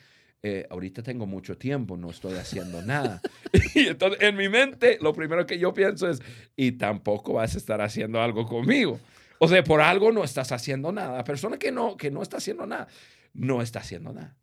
Eh, 0.43 0.67
ahorita 0.69 1.01
tengo 1.01 1.25
mucho 1.25 1.57
tiempo, 1.57 1.97
no 1.97 2.11
estoy 2.11 2.35
haciendo 2.35 2.81
nada. 2.83 3.21
y 3.75 3.87
entonces 3.87 4.21
en 4.21 4.35
mi 4.35 4.49
mente 4.49 4.99
lo 5.01 5.13
primero 5.13 5.45
que 5.47 5.57
yo 5.57 5.73
pienso 5.73 6.09
es, 6.09 6.21
y 6.55 6.73
tampoco 6.73 7.33
vas 7.33 7.55
a 7.55 7.57
estar 7.57 7.81
haciendo 7.81 8.21
algo 8.21 8.45
conmigo. 8.45 8.99
O 9.39 9.47
sea, 9.47 9.63
por 9.63 9.81
algo 9.81 10.11
no 10.11 10.23
estás 10.23 10.51
haciendo 10.51 10.91
nada. 10.91 11.17
La 11.17 11.23
persona 11.23 11.57
que 11.57 11.71
no, 11.71 11.97
que 11.97 12.11
no 12.11 12.21
está 12.21 12.37
haciendo 12.37 12.65
nada, 12.65 12.87
no 13.33 13.61
está 13.61 13.79
haciendo 13.79 14.13
nada. 14.13 14.35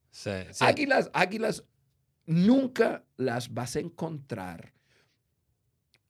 Águilas, 0.60 1.10
águilas, 1.12 1.64
nunca 2.26 3.04
las 3.16 3.52
vas 3.52 3.76
a 3.76 3.80
encontrar 3.80 4.72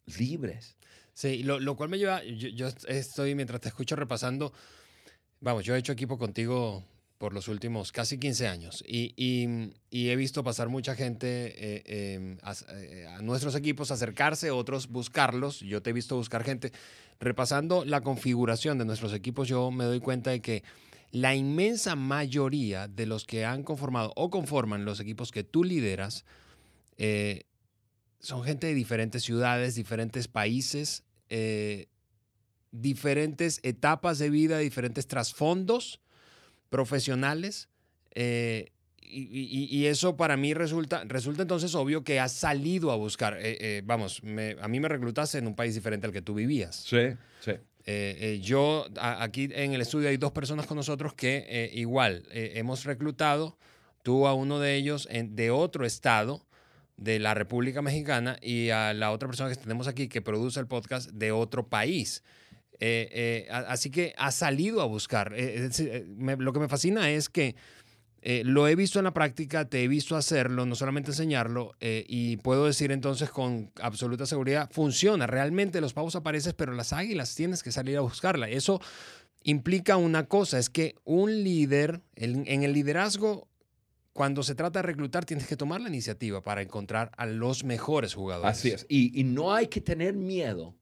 libres. 0.06 0.76
Sí, 1.12 1.44
lo, 1.44 1.76
cual 1.76 1.88
me 1.88 1.98
lleva, 1.98 2.24
yo, 2.24 2.68
estoy, 2.88 3.34
mientras 3.34 3.60
te 3.60 3.68
escucho 3.68 3.94
repasando, 3.94 4.52
vamos, 5.40 5.64
yo 5.64 5.76
he 5.76 5.78
hecho 5.78 5.92
equipo 5.92 6.18
contigo 6.18 6.84
por 7.18 7.32
los 7.32 7.46
últimos 7.46 7.92
casi 7.92 8.18
15 8.18 8.48
años 8.48 8.84
y, 8.86 9.14
y, 9.16 10.08
he 10.08 10.16
visto 10.16 10.42
pasar 10.42 10.68
mucha 10.68 10.96
gente 10.96 11.54
eh, 11.56 12.14
em, 12.14 12.38
eh, 12.76 13.06
a, 13.08 13.22
nuestros 13.22 13.54
equipos, 13.54 13.92
acercarse, 13.92 14.50
otros 14.50 14.88
buscarlos. 14.88 15.60
Yo 15.60 15.80
te 15.82 15.90
he 15.90 15.92
visto 15.92 16.16
buscar 16.16 16.42
gente. 16.42 16.72
Repasando 17.20 17.84
la 17.84 18.00
configuración 18.00 18.76
de 18.76 18.84
nuestros 18.84 19.14
equipos, 19.14 19.46
yo 19.46 19.70
me 19.70 19.84
doy 19.84 20.00
cuenta 20.00 20.32
de 20.32 20.40
que 20.40 20.64
la 21.14 21.34
inmensa 21.34 21.96
mayoría 21.96 22.88
de 22.88 23.06
los 23.06 23.24
que 23.24 23.44
han 23.44 23.62
conformado 23.62 24.12
o 24.16 24.30
conforman 24.30 24.84
los 24.84 25.00
equipos 25.00 25.30
que 25.30 25.44
tú 25.44 25.64
lideras 25.64 26.24
eh, 26.98 27.44
son 28.18 28.42
gente 28.42 28.66
de 28.66 28.74
diferentes 28.74 29.22
ciudades, 29.22 29.74
diferentes 29.74 30.28
países, 30.28 31.04
diferentes 32.70 33.60
etapas 33.62 34.18
de 34.18 34.30
vida, 34.30 34.58
diferentes 34.58 35.06
trasfondos 35.06 36.00
profesionales. 36.68 37.68
Eh, 38.14 38.70
y, 39.00 39.86
eso 39.86 40.16
para 40.16 40.36
mí 40.36 40.54
resulta, 40.54 41.02
entonces 41.02 41.74
obvio 41.76 42.02
que 42.02 42.18
has 42.18 42.32
salido 42.32 42.90
a 42.90 42.96
buscar. 42.96 43.34
Eh, 43.34 43.56
eh, 43.60 43.82
vamos, 43.84 44.20
a 44.60 44.66
mí 44.66 44.80
me 44.80 44.88
reclutaste 44.88 45.38
en 45.38 45.46
un 45.46 45.54
país 45.54 45.74
diferente 45.74 46.08
al 46.08 46.12
que 46.12 46.22
tú 46.22 46.34
vivías. 46.34 46.74
Sí, 46.74 47.10
sí. 47.40 47.52
Yo, 48.40 48.86
aquí 48.98 49.48
en 49.52 49.74
el 49.74 49.80
estudio 49.80 50.08
hay 50.08 50.16
dos 50.16 50.32
personas 50.32 50.66
con 50.66 50.76
nosotros 50.76 51.14
que 51.14 51.70
igual 51.74 52.26
hemos 52.30 52.84
reclutado, 52.84 53.56
tú 54.02 54.26
a 54.26 54.34
uno 54.34 54.58
de 54.58 54.74
ellos 54.74 55.08
de 55.10 55.50
otro 55.50 55.84
estado 55.84 56.44
de 56.96 57.18
la 57.18 57.34
República 57.34 57.82
Mexicana 57.82 58.38
y 58.40 58.70
a 58.70 58.94
la 58.94 59.10
otra 59.10 59.28
persona 59.28 59.50
que 59.50 59.56
tenemos 59.56 59.88
aquí 59.88 60.08
que 60.08 60.22
produce 60.22 60.60
el 60.60 60.66
podcast 60.66 61.10
de 61.10 61.32
otro 61.32 61.68
país. 61.68 62.22
Eh, 62.80 63.08
eh, 63.12 63.48
así 63.50 63.90
que 63.90 64.14
ha 64.16 64.30
salido 64.30 64.80
a 64.80 64.84
buscar. 64.84 65.32
Eh, 65.36 66.04
lo 66.38 66.52
que 66.52 66.60
me 66.60 66.68
fascina 66.68 67.10
es 67.10 67.28
que 67.28 67.54
lo 68.44 68.66
he 68.66 68.74
visto 68.74 68.98
en 68.98 69.04
la 69.04 69.12
práctica, 69.12 69.68
te 69.68 69.82
he 69.82 69.88
visto 69.88 70.16
hacerlo, 70.16 70.64
no 70.64 70.74
solamente 70.74 71.10
enseñarlo, 71.10 71.72
y 71.80 72.38
puedo 72.38 72.64
decir 72.66 72.90
entonces 72.90 73.30
con 73.30 73.70
absoluta 73.80 74.24
seguridad, 74.24 74.70
funciona. 74.72 75.26
Realmente 75.26 75.80
los 75.80 75.92
pavos 75.92 76.16
aparecen, 76.16 76.54
pero 76.56 76.72
las 76.72 76.92
águilas 76.92 77.34
tienes 77.34 77.62
que 77.62 77.70
salir 77.70 77.98
a 77.98 78.00
buscarla. 78.00 78.48
Eso 78.48 78.80
implica 79.42 79.96
una 79.96 80.26
cosa, 80.26 80.58
es 80.58 80.70
que 80.70 80.96
un 81.04 81.44
líder, 81.44 82.00
en, 82.16 82.62
el 82.62 82.72
liderazgo 82.72 83.46
cuando 84.14 84.42
se 84.42 84.54
trata 84.54 84.78
de 84.78 84.84
reclutar, 84.84 85.24
tienes 85.24 85.46
que 85.46 85.56
tomar 85.56 85.80
la 85.80 85.88
iniciativa 85.88 86.40
para 86.40 86.62
encontrar 86.62 87.10
a 87.16 87.26
los 87.26 87.64
mejores 87.64 88.14
jugadores. 88.14 88.58
Así 88.58 88.70
es. 88.70 88.86
y, 88.88 89.24
no 89.24 89.52
hay 89.52 89.66
que 89.66 89.80
tener 89.80 90.14
miedo 90.14 90.74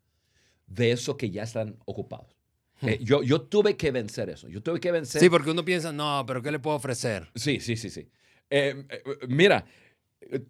de 0.66 0.92
eso 0.92 1.16
que 1.16 1.31
ya 1.31 1.42
están 1.42 1.76
ocupados. 1.87 2.41
Eh, 2.83 2.99
yo, 3.03 3.23
yo 3.23 3.42
tuve 3.42 3.77
que 3.77 3.90
vencer 3.90 4.31
eso. 4.31 4.49
Yo 4.49 4.62
tuve 4.62 4.81
que 4.81 4.92
vencer. 4.92 5.21
Sí, 5.21 5.31
porque 5.31 5.51
uno 5.51 5.64
piensa, 5.64 5.92
no, 5.92 6.25
pero 6.27 6.42
¿qué 6.42 6.51
le 6.51 6.59
puedo 6.59 6.77
ofrecer? 6.77 7.31
Sí, 7.35 7.61
sí, 7.61 7.77
sí, 7.77 7.90
sí. 7.90 8.09
Eh, 8.51 8.85
eh, 8.88 9.03
mira, 9.29 9.64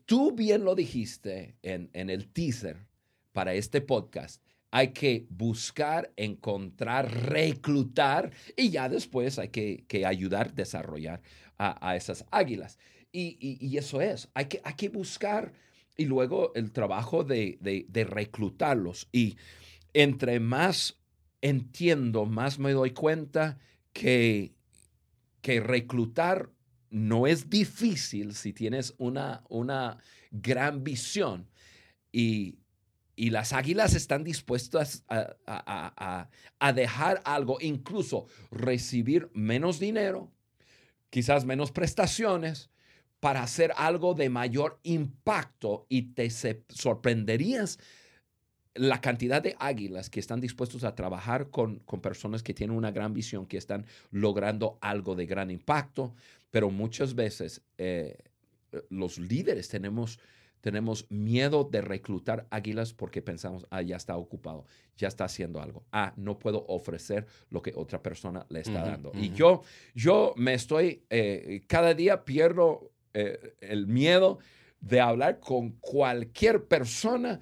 tú 0.05 0.33
bien 0.33 0.65
lo 0.65 0.75
dijiste 0.75 1.57
en, 1.63 1.91
en 1.93 2.11
el 2.11 2.29
teaser 2.29 2.87
para 3.33 3.55
este 3.55 3.81
podcast. 3.81 4.43
Hay 4.71 4.89
que 4.89 5.27
buscar, 5.29 6.11
encontrar, 6.17 7.13
reclutar 7.31 8.31
y 8.57 8.71
ya 8.71 8.89
después 8.89 9.39
hay 9.39 9.49
que, 9.49 9.85
que 9.87 10.07
ayudar 10.07 10.55
desarrollar 10.55 11.21
a, 11.59 11.91
a 11.91 11.97
esas 11.97 12.25
águilas. 12.31 12.79
Y, 13.13 13.37
y, 13.61 13.77
eso 13.77 14.01
es, 14.01 14.31
hay 14.33 14.47
que, 14.47 14.63
hay 14.65 14.73
que 14.73 14.89
buscar 14.89 15.53
y 15.99 16.07
luego 16.07 16.53
el 16.55 16.73
trabajo 16.73 17.25
de, 17.25 17.59
de, 17.61 17.85
de 17.89 18.05
reclutarlos. 18.05 19.09
Y 19.13 19.37
entre 19.93 20.41
más 20.41 21.02
entiendo, 21.43 22.25
más 22.25 22.59
me 22.59 22.73
doy 22.73 22.93
cuenta 22.93 23.59
que, 23.93 24.55
que 25.43 25.61
reclutar 25.61 26.51
no 26.89 27.27
es 27.27 27.51
difícil 27.51 28.35
si 28.35 28.53
tienes 28.53 28.95
una, 28.99 29.43
una 29.49 29.99
gran 30.31 30.85
visión. 30.85 31.51
Y, 32.13 32.59
las 33.15 33.53
águilas 33.53 33.95
están 33.95 34.25
dispuestas 34.25 35.05
a, 35.07 36.29
a, 36.59 36.73
dejar 36.73 37.21
algo, 37.25 37.59
incluso 37.61 38.27
recibir 38.51 39.31
menos 39.33 39.79
dinero, 39.79 40.33
quizás 41.09 41.45
menos 41.45 41.71
prestaciones, 41.71 42.71
para 43.21 43.45
hacer 43.45 43.73
algo 43.77 44.15
de 44.15 44.29
mayor 44.29 44.81
impacto 44.83 45.87
y 45.89 46.15
te 46.15 46.29
sorprenderías 46.31 47.79
la 48.75 49.01
cantidad 49.01 49.43
de 49.43 49.57
águilas 49.59 50.09
que 50.09 50.21
están 50.21 50.41
dispuestos 50.41 50.85
a 50.85 50.95
trabajar 50.95 51.51
con, 51.51 51.81
personas 52.01 52.43
que 52.43 52.55
tienen 52.55 52.77
una 52.77 52.91
gran 52.91 53.13
visión, 53.13 53.47
que 53.47 53.59
están 53.59 53.85
logrando 54.11 54.79
algo 54.81 55.15
de 55.15 55.27
gran 55.27 55.51
impacto, 55.51 56.15
pero 56.51 56.71
muchas 56.71 57.15
veces 57.15 57.63
eh, 57.79 58.19
los 58.89 59.19
líderes 59.19 59.69
tenemos, 59.69 60.19
tenemos 60.61 61.11
miedo 61.11 61.65
de 61.65 61.83
reclutar 61.83 62.47
águilas 62.51 62.95
porque 62.95 63.21
pensamos, 63.21 63.67
ah, 63.71 63.83
ya 63.83 63.97
está 63.97 64.17
ocupado, 64.17 64.65
ya 64.97 65.09
está 65.09 65.25
haciendo 65.25 65.61
algo, 65.61 65.85
ah, 65.93 66.15
no 66.17 66.39
puedo 66.39 66.65
ofrecer 66.69 67.27
lo 67.51 67.61
que 67.61 67.73
otra 67.77 68.03
persona 68.03 68.47
le 68.49 68.61
está 68.61 68.85
dando. 68.85 69.13
Y 69.15 69.33
yo, 69.33 69.63
yo 69.95 70.33
me 70.37 70.55
estoy, 70.55 71.05
eh, 71.11 71.63
cada 71.67 71.93
día 71.93 72.25
pierdo 72.25 72.91
eh, 73.13 73.55
el 73.61 73.87
miedo 73.87 74.39
de 74.81 75.01
hablar 75.01 75.41
con 75.41 75.73
cualquier 75.73 76.65
persona 76.65 77.41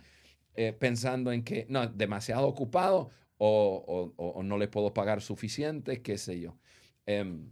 eh, 0.55 0.73
pensando 0.73 1.33
en 1.33 1.43
que, 1.43 1.67
no, 1.69 1.87
demasiado 1.87 2.47
ocupado 2.47 3.11
o, 3.39 4.43
no 4.45 4.59
le 4.59 4.69
puedo 4.69 4.93
pagar 4.93 5.23
suficiente, 5.23 6.03
qué 6.03 6.19
sé 6.19 6.41
yo. 6.41 6.59
Em, 7.07 7.51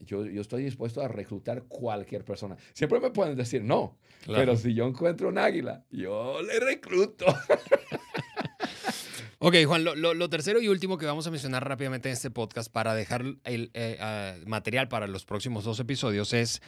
yo, 0.00 0.26
yo, 0.26 0.40
estoy 0.40 0.64
dispuesto 0.64 1.00
a 1.00 1.08
reclutar 1.08 1.64
cualquier 1.64 2.24
persona. 2.24 2.56
Siempre 2.72 3.00
me 3.00 3.10
pueden 3.10 3.36
decir 3.36 3.62
no, 3.62 3.98
pero 4.26 4.56
si 4.56 4.74
yo 4.74 4.86
encuentro 4.86 5.28
un 5.28 5.38
águila, 5.38 5.84
yo 5.90 6.42
le 6.42 6.58
recluto. 6.58 7.26
ok, 9.38 9.54
Juan, 9.66 9.84
lo, 9.84 10.30
tercero 10.30 10.60
y 10.60 10.68
último 10.68 10.98
que 10.98 11.06
vamos 11.06 11.26
a 11.26 11.30
mencionar 11.30 11.66
rápidamente 11.66 12.08
en 12.08 12.14
este 12.14 12.30
podcast 12.30 12.70
para 12.70 12.94
dejar 12.94 13.24
el 13.44 13.70
eh, 13.74 14.42
material 14.46 14.88
para 14.88 15.06
los 15.06 15.24
próximos 15.24 15.64
dos 15.64 15.78
episodios 15.78 16.32
es 16.32 16.60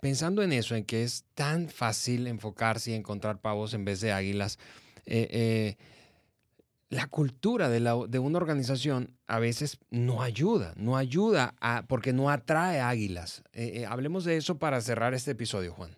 pensando 0.00 0.42
en 0.42 0.52
eso, 0.52 0.74
en 0.74 0.84
que 0.84 1.02
es 1.02 1.24
tan 1.34 1.68
fácil 1.68 2.26
enfocarse 2.26 2.92
y 2.92 2.94
encontrar 2.94 3.40
pavos 3.40 3.74
en 3.74 3.84
vez 3.84 4.00
de 4.00 4.12
águilas. 4.12 4.58
Eh, 5.10 5.26
eh, 5.30 5.76
la 6.90 7.06
cultura 7.06 7.70
de, 7.70 8.18
una 8.18 8.38
organización 8.38 9.16
a 9.26 9.38
veces 9.38 9.78
no 9.90 10.22
ayuda, 10.22 10.74
no 10.76 10.96
ayuda 10.98 11.54
a, 11.60 11.86
porque 11.86 12.12
no 12.12 12.30
atrae 12.30 12.80
águilas. 12.80 13.42
Eh, 13.52 13.86
hablemos 13.86 14.24
de 14.24 14.36
eso 14.36 14.58
para 14.58 14.80
cerrar 14.82 15.14
este 15.14 15.30
episodio, 15.30 15.72
Juan. 15.72 15.96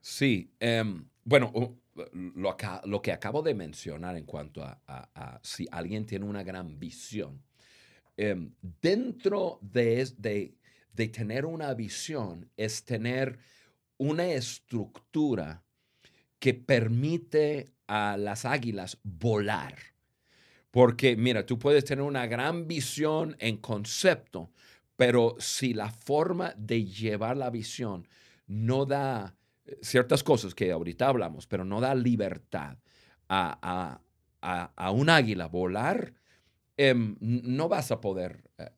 Sí, 0.00 0.52
em, 0.60 1.04
bueno, 1.24 1.52
lo, 2.12 3.02
que 3.02 3.12
acabo 3.12 3.42
de 3.42 3.54
mencionar 3.54 4.16
en 4.16 4.24
cuanto 4.24 4.62
a, 4.64 5.40
si 5.42 5.66
alguien 5.70 6.06
tiene 6.06 6.24
una 6.24 6.44
gran 6.44 6.78
visión, 6.78 7.42
em, 8.16 8.52
dentro 8.80 9.58
de, 9.62 10.54
de 10.92 11.08
tener 11.08 11.44
una 11.44 11.74
visión 11.74 12.48
es 12.56 12.84
tener 12.84 13.38
una 13.98 14.26
estructura 14.26 15.64
que 16.42 16.54
permite 16.54 17.72
a 17.86 18.16
las 18.16 18.44
águilas 18.44 18.98
volar. 19.04 19.76
Porque, 20.72 21.14
mira, 21.14 21.46
tú 21.46 21.56
puedes 21.56 21.84
tener 21.84 22.02
una 22.02 22.26
gran 22.26 22.66
visión 22.66 23.36
en 23.38 23.58
concepto, 23.58 24.50
pero 24.96 25.36
si 25.38 25.72
la 25.72 25.88
forma 25.92 26.52
de 26.56 26.84
llevar 26.84 27.36
la 27.36 27.48
visión 27.48 28.08
no 28.48 28.86
da 28.86 29.36
eh, 29.64 29.78
ciertas 29.82 30.24
cosas 30.24 30.52
que 30.52 30.72
ahorita 30.72 31.06
hablamos, 31.06 31.46
pero 31.46 31.64
no 31.64 31.80
da 31.80 31.94
libertad 31.94 32.76
a, 33.28 34.00
un 34.92 35.10
águila 35.10 35.46
volar, 35.46 36.12
em, 36.76 37.16
no 37.20 37.68
vas 37.68 37.92
a 37.92 38.00
poder, 38.00 38.42
eh, 38.58 38.68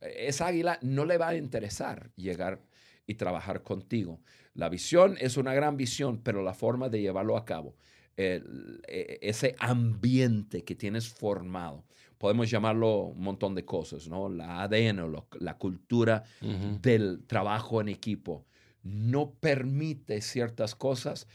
esa 0.00 0.48
águila 0.48 0.80
no 0.82 1.04
le 1.04 1.16
va 1.16 1.28
a 1.28 1.36
interesar 1.36 2.10
llegar 2.16 2.60
y 3.06 3.14
trabajar 3.14 3.62
contigo. 3.62 4.18
La 4.54 4.68
visión 4.68 5.16
es 5.20 5.36
una 5.36 5.52
gran 5.54 5.76
visión, 5.76 6.20
pero 6.22 6.42
la 6.42 6.54
forma 6.54 6.88
de 6.88 7.00
llevarlo 7.00 7.36
a 7.36 7.44
cabo 7.44 7.74
e, 8.16 9.18
ese 9.22 9.56
ambiente 9.58 10.62
que 10.64 10.74
tienes 10.74 11.08
formado. 11.08 11.84
Podemos 12.18 12.48
llamarlo 12.48 13.06
un 13.06 13.22
montón 13.22 13.54
de 13.54 13.64
cosas, 13.64 14.08
¿no? 14.08 14.28
La 14.28 14.62
ADN, 14.62 15.12
la 15.40 15.58
cultura 15.58 16.22
del 16.40 17.24
trabajo 17.26 17.80
en 17.80 17.88
equipo. 17.88 18.46
No 18.82 19.32
permite 19.32 20.20
ciertas 20.20 20.74
cosas, 20.74 21.26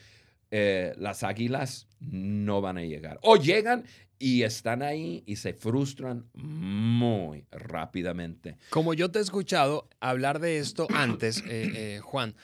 eh, 0.51 0.93
las 0.97 1.24
águilas 1.24 1.88
no 1.99 2.61
van 2.61 2.78
a 2.78 2.84
llegar. 2.84 3.20
O 3.22 3.36
llegan 3.36 3.84
y 4.20 4.43
están 4.43 4.82
ahí 4.82 5.24
y 5.26 5.38
se 5.38 5.53
frustran 5.53 6.26
muy 6.34 7.45
rápidamente. 7.51 8.57
Como 8.70 8.93
yo 8.93 9.09
te 9.09 9.20
he 9.20 9.22
escuchado 9.22 9.88
hablar 10.01 10.39
de 10.39 10.59
esto 10.59 10.88
antes, 10.93 11.39
eh, 11.47 11.72
eh, 11.95 11.99
Juan, 12.03 12.36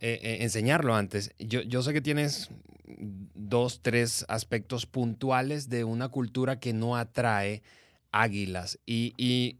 enseñarlo 0.00 0.94
antes, 0.94 1.32
yo, 1.38 1.62
yo 1.62 1.82
sé 1.82 1.94
que 1.94 2.02
tienes 2.02 2.50
dos, 3.34 3.80
tres 3.82 4.24
aspectos 4.28 4.86
puntuales 4.86 5.68
de 5.68 5.84
una 5.84 6.08
cultura 6.08 6.60
que 6.60 6.72
no 6.72 6.96
atrae 6.96 7.62
águilas. 8.12 8.78
Y, 8.86 9.14
y, 9.16 9.56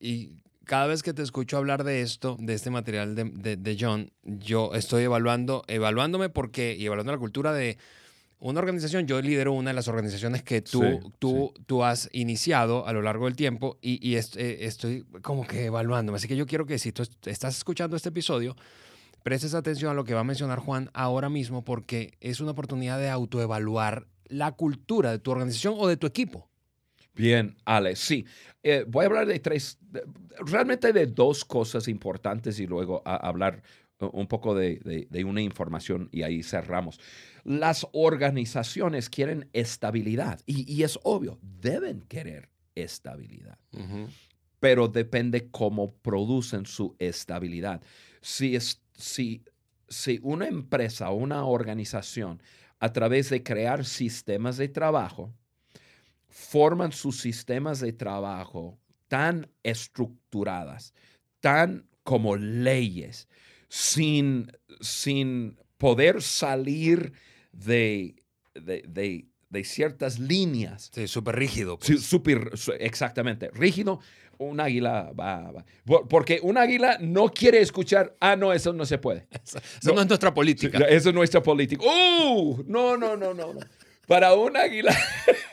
y, 0.00 0.32
cada 0.64 0.86
vez 0.86 1.02
que 1.02 1.14
te 1.14 1.22
escucho 1.22 1.56
hablar 1.56 1.82
de 1.82 2.02
esto, 2.02 2.36
de 2.38 2.52
este 2.52 2.70
material 2.70 3.14
de, 3.14 3.56
de, 3.56 3.76
John, 3.80 4.12
yo 4.22 4.74
estoy 4.74 5.04
evaluando, 5.04 5.64
evaluándome 5.66 6.28
porque, 6.28 6.76
y 6.78 6.84
evaluando 6.84 7.12
la 7.12 7.18
cultura 7.18 7.54
de 7.54 7.78
una 8.40 8.60
organización, 8.60 9.06
yo 9.06 9.20
lidero 9.20 9.52
una 9.52 9.70
de 9.70 9.74
las 9.74 9.88
organizaciones 9.88 10.42
que 10.42 10.62
tú, 10.62 11.12
tú, 11.18 11.52
tú 11.66 11.82
has 11.82 12.08
iniciado 12.12 12.86
a 12.86 12.92
lo 12.92 13.02
largo 13.02 13.24
del 13.24 13.34
tiempo 13.34 13.78
y, 13.82 14.06
y 14.08 14.16
eh, 14.16 14.58
estoy 14.60 15.04
como 15.22 15.46
que 15.46 15.66
evaluándome. 15.66 16.16
Así 16.16 16.28
que 16.28 16.36
yo 16.36 16.46
quiero 16.46 16.64
que 16.64 16.78
si 16.78 16.92
tú 16.92 17.02
estás 17.24 17.56
escuchando 17.56 17.96
este 17.96 18.10
episodio, 18.10 18.56
prestes 19.24 19.54
atención 19.54 19.90
a 19.90 19.94
lo 19.94 20.04
que 20.04 20.14
va 20.14 20.20
a 20.20 20.24
mencionar 20.24 20.60
Juan 20.60 20.90
ahora 20.94 21.28
mismo 21.28 21.64
porque 21.64 22.16
es 22.20 22.40
una 22.40 22.52
oportunidad 22.52 22.98
de 22.98 23.10
autoevaluar 23.10 24.06
la 24.26 24.52
cultura 24.52 25.10
de 25.10 25.18
tu 25.18 25.32
organización 25.32 25.74
o 25.76 25.88
de 25.88 25.96
tu 25.96 26.06
equipo. 26.06 26.48
Bien, 27.14 27.56
Ale, 27.64 27.96
sí. 27.96 28.24
Eh, 28.62 28.84
voy 28.86 29.02
a 29.02 29.06
hablar 29.06 29.26
de 29.26 29.40
tres, 29.40 29.78
realmente 30.38 30.92
de 30.92 31.06
dos 31.06 31.44
cosas 31.44 31.88
importantes 31.88 32.60
y 32.60 32.66
luego 32.68 33.02
a 33.04 33.16
hablar 33.16 33.62
un 34.00 34.26
poco 34.26 34.54
de, 34.54 35.08
una 35.24 35.42
información 35.42 36.08
y 36.12 36.22
ahí 36.22 36.42
cerramos. 36.42 37.00
Las 37.44 37.86
organizaciones 37.92 39.08
quieren 39.10 39.48
estabilidad 39.52 40.40
y, 40.46 40.82
es 40.82 40.98
obvio, 41.02 41.38
deben 41.42 42.02
querer 42.02 42.50
estabilidad, 42.74 43.58
pero 44.60 44.88
depende 44.88 45.48
cómo 45.50 45.94
producen 45.94 46.66
su 46.66 46.94
estabilidad. 46.98 47.82
Si, 48.20 48.54
es, 48.54 48.82
si, 48.94 49.44
si 49.88 50.20
una 50.22 50.46
empresa 50.46 51.10
o 51.10 51.16
una 51.16 51.44
organización 51.44 52.42
a 52.78 52.92
través 52.92 53.30
de 53.30 53.42
crear 53.42 53.84
sistemas 53.84 54.56
de 54.56 54.68
trabajo, 54.68 55.34
forman 56.28 56.92
sus 56.92 57.20
sistemas 57.20 57.80
de 57.80 57.92
trabajo 57.92 58.78
tan 59.08 59.48
estructuradas, 59.62 60.94
tan 61.40 61.88
como 62.04 62.36
leyes, 62.36 63.28
sin, 63.68 64.52
sin 64.80 65.58
poder 65.76 66.22
salir 66.22 67.12
de, 67.52 68.16
de, 68.54 69.64
ciertas 69.64 70.18
líneas. 70.18 70.90
Sí, 70.94 71.08
súper 71.08 71.36
rígido. 71.36 71.78
Pues. 71.78 72.02
super, 72.02 72.50
exactamente, 72.78 73.50
rígido. 73.52 74.00
Un 74.38 74.60
águila 74.60 75.10
va, 75.18 75.52
Porque 76.08 76.38
un 76.42 76.58
águila 76.58 76.98
no 77.00 77.28
quiere 77.28 77.60
escuchar, 77.60 78.16
ah, 78.20 78.36
no, 78.36 78.52
eso 78.52 78.72
no 78.72 78.86
se 78.86 78.96
puede. 78.96 79.26
Eso 79.82 79.92
no, 79.92 80.00
es 80.00 80.06
nuestra 80.06 80.32
política. 80.32 80.78
Eso 80.86 81.08
es 81.08 81.14
nuestra 81.14 81.42
política. 81.42 81.84
¡Uh! 81.84 82.62
No, 82.66 82.96
no, 82.96 83.16
no, 83.16 83.34
no, 83.34 83.52
no. 83.52 83.60
Para 84.06 84.34
un 84.34 84.56
águila, 84.56 84.96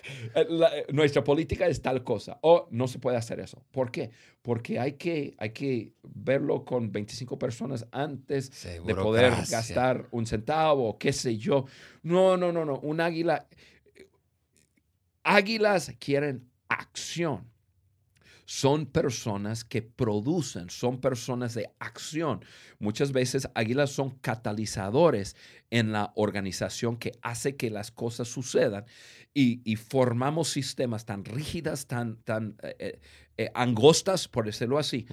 nuestra 0.91 1.23
política 1.23 1.67
es 1.67 1.81
tal 1.81 2.03
cosa. 2.03 2.37
O 2.41 2.67
no 2.71 2.87
se 2.87 2.99
puede 2.99 3.17
hacer 3.17 3.39
eso. 3.39 3.63
¿Por 3.71 3.91
qué? 3.91 4.09
Porque 4.41 4.79
hay 4.79 4.93
que, 4.93 5.35
hay 5.37 5.51
que 5.51 5.93
verlo 6.03 6.65
con 6.65 6.91
25 6.91 7.37
personas 7.39 7.85
antes 7.91 8.63
de 8.63 8.95
poder 8.95 9.31
gastar 9.49 10.07
un 10.11 10.25
centavo, 10.25 10.97
qué 10.97 11.13
sé 11.13 11.37
yo. 11.37 11.65
No, 12.03 12.37
no, 12.37 12.51
no, 12.51 12.65
no. 12.65 12.79
Un 12.79 13.01
águila. 13.01 13.47
Águilas 15.23 15.93
quieren 15.99 16.49
acción 16.67 17.55
son 18.45 18.85
personas 18.85 19.63
que 19.63 19.81
producen, 19.81 20.69
son 20.69 21.01
personas 21.01 21.55
de 21.55 21.69
acción. 21.79 22.45
Muchas 22.79 23.11
veces 23.11 23.49
águilas 23.55 23.91
son 23.91 24.11
catalizadores 24.19 25.35
en 25.71 25.91
la 25.91 26.13
organización 26.15 26.97
que 26.97 27.13
hace 27.21 27.55
que 27.55 27.71
las 27.71 27.91
cosas 27.91 28.27
sucedan 28.27 28.85
y, 29.37 29.75
formamos 29.75 30.49
sistemas 30.49 31.05
tan 31.05 31.25
rígidas, 31.25 31.87
tan, 31.87 32.15
tan 32.23 32.55
eh, 32.63 32.75
eh, 32.79 32.99
eh, 33.37 33.51
angostas, 33.53 34.29
por 34.29 34.45
decirlo 34.45 34.77
así, 34.77 35.05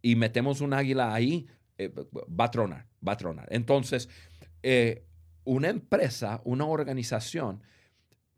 y 0.00 0.16
metemos 0.16 0.62
un 0.62 0.72
águila 0.72 1.12
ahí, 1.12 1.46
va 1.78 2.46
a 2.46 2.50
tronar, 2.50 2.86
va 3.06 3.12
a 3.12 3.16
tronar. 3.18 3.46
Entonces, 3.50 4.08
una 5.44 5.68
empresa, 5.68 6.40
una 6.44 6.64
organización, 6.64 7.62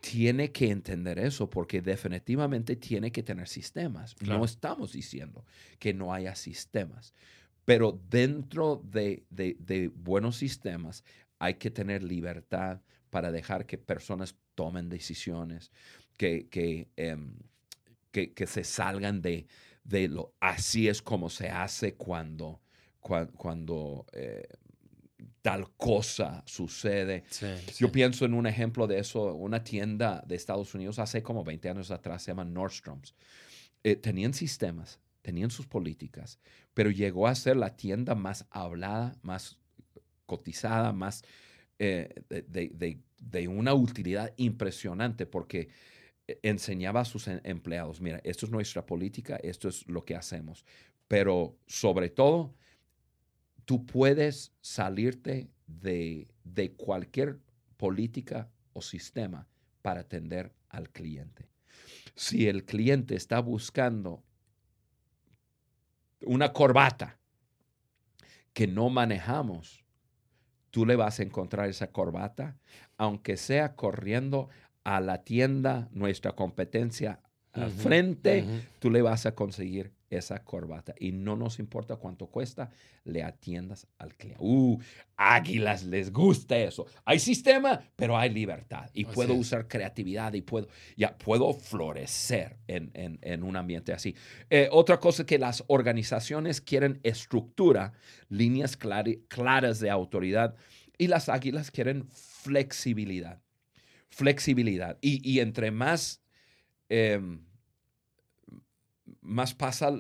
tiene 0.01 0.51
que 0.51 0.71
entender 0.71 1.21
eso 1.21 1.49
porque 1.49 1.83
definitivamente 1.83 2.75
tiene 2.75 3.13
que 3.13 3.23
tener 3.23 3.47
sistemas. 3.47 4.17
No 4.21 4.45
estamos 4.45 4.93
diciendo 4.93 5.45
que 5.79 5.95
no 5.95 6.13
haya 6.13 6.35
sistemas, 6.35 7.15
pero 7.65 8.01
dentro 8.11 8.83
de, 8.85 9.93
buenos 9.95 10.37
sistemas 10.37 11.05
hay 11.39 11.55
que 11.55 11.71
tener 11.71 12.03
libertad 12.03 12.81
para 13.11 13.31
dejar 13.31 13.67
que 13.67 13.79
personas 13.79 14.37
tomen 14.59 14.89
decisiones, 14.89 15.71
que, 16.17 16.49
que, 16.49 16.89
em, 16.97 17.37
se 18.45 18.65
salgan 18.65 19.23
de, 19.23 19.47
lo 20.09 20.35
así 20.41 20.89
es 20.89 21.01
como 21.01 21.31
se 21.31 21.49
hace 21.49 21.95
cuando, 21.95 22.61
cuando, 22.99 24.05
eh, 24.13 24.49
tal 25.43 25.71
cosa 25.77 26.43
sucede. 26.45 27.23
Yo 27.77 27.93
pienso 27.93 28.25
en 28.25 28.35
un 28.35 28.49
ejemplo 28.49 28.89
de 28.89 28.99
eso, 28.99 29.33
una 29.35 29.63
tienda 29.63 30.25
de 30.27 30.35
Estados 30.35 30.75
Unidos 30.75 30.99
hace 30.99 31.23
como 31.23 31.45
20 31.45 31.71
años 31.71 31.93
atrás, 31.93 32.25
se 32.25 32.33
llama 32.33 32.45
Nordstrom's. 32.45 33.15
Eh, 33.85 33.95
tenían 33.95 34.35
sistemas, 34.35 34.99
tenían 35.23 35.53
sus 35.53 35.69
políticas, 35.69 36.41
pero 36.75 36.91
llegó 36.91 37.29
a 37.29 37.35
ser 37.37 37.57
la 37.57 37.77
tienda 37.77 38.17
más 38.17 38.45
hablada, 38.51 39.17
más 39.23 39.57
cotizada, 40.27 40.93
más 40.93 41.23
eh, 41.79 42.13
de, 42.29 42.99
una 43.49 43.75
utilidad 43.75 44.33
impresionante 44.37 45.27
porque 45.27 45.69
eh, 46.27 46.39
enseñaba 46.43 47.01
a 47.01 47.05
sus 47.05 47.29
em, 47.29 47.41
empleados, 47.45 48.01
mira, 48.01 48.21
esto 48.25 48.47
es 48.47 48.53
nuestra 48.53 48.85
política, 48.85 49.37
esto 49.43 49.69
es 49.69 49.87
lo 49.89 50.05
que 50.05 50.15
hacemos, 50.15 50.65
pero 51.09 51.57
sobre 51.67 52.11
todo 52.11 52.55
tú 53.65 53.85
puedes 53.85 54.53
salirte 54.61 55.51
de, 55.67 56.27
cualquier 56.77 57.39
política 57.77 58.51
o 58.73 58.81
sistema 58.81 59.47
para 59.83 60.01
atender 60.01 60.53
al 60.71 60.91
cliente. 60.91 61.49
Si 62.15 62.49
el 62.49 62.65
cliente 62.65 63.15
está 63.15 63.41
buscando 63.41 64.23
una 66.23 66.53
corbata 66.53 67.19
que 68.53 68.67
no 68.67 68.89
manejamos, 68.89 69.85
tú 70.71 70.87
le 70.87 70.97
vas 70.97 71.21
a 71.21 71.23
encontrar 71.23 71.69
esa 71.69 71.91
corbata, 71.93 72.57
aunque 72.97 73.37
sea 73.37 73.75
corriendo 73.75 74.49
a 74.85 75.01
la 75.01 75.23
tienda, 75.25 75.89
nuestra 75.93 76.33
competencia 76.33 77.21
al 77.53 77.71
frente, 77.71 78.47
tú 78.79 78.91
le 78.91 79.03
vas 79.03 79.27
a 79.27 79.35
conseguir 79.35 79.93
esa 80.11 80.43
corbata. 80.43 80.95
Y 80.99 81.13
no 81.13 81.37
nos 81.37 81.59
importa 81.59 81.97
cuánto 81.97 82.27
cuesta, 82.27 82.71
le 83.05 83.23
atiendas 83.23 83.87
al 83.99 84.15
cliente. 84.15 84.43
Uh, 84.43 84.79
águilas 85.17 85.85
les 85.85 86.13
gusta 86.13 86.57
eso. 86.57 86.87
Hay 87.05 87.19
sistema, 87.19 87.81
pero 87.97 88.17
hay 88.17 88.31
libertad. 88.31 88.91
Y 88.93 89.05
puedo 89.05 89.35
usar 89.35 89.69
creatividad 89.69 90.33
y 90.35 90.43
puedo, 90.43 90.69
ya, 90.97 91.17
puedo 91.17 91.53
florecer 91.53 92.57
en, 92.67 93.43
un 93.43 93.57
ambiente 93.57 93.93
así. 93.93 94.15
Eh, 94.51 94.69
otra 94.71 94.99
cosa 94.99 95.25
que 95.25 95.39
las 95.39 95.65
organizaciones 95.67 96.61
quieren 96.61 97.01
estructura, 97.03 97.93
líneas 98.29 98.77
claras 98.77 99.81
de 99.81 99.91
autoridad. 99.91 100.55
Y 100.97 101.07
las 101.07 101.29
águilas 101.29 101.71
quieren 101.71 102.09
flexibilidad. 102.11 103.41
Flexibilidad. 104.09 104.99
Y, 105.01 105.41
entre 105.41 105.71
más... 105.71 106.23
Em, 106.89 107.48
más 109.29 109.55
pasa 109.55 109.91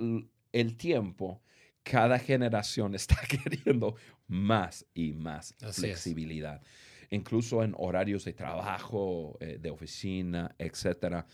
el 0.53 0.76
tiempo, 0.76 1.41
cada 1.83 2.18
generación 2.18 2.95
está 3.01 3.16
queriendo 3.29 3.95
más 4.26 4.85
y 4.95 5.12
más 5.12 5.55
flexibilidad, 5.72 6.62
incluso 7.11 7.62
en 7.62 7.74
horarios 7.79 8.24
de 8.24 8.33
trabajo, 8.33 9.37
eh, 9.41 9.59
de 9.61 9.70
oficina, 9.70 10.55
etc. 10.59 11.24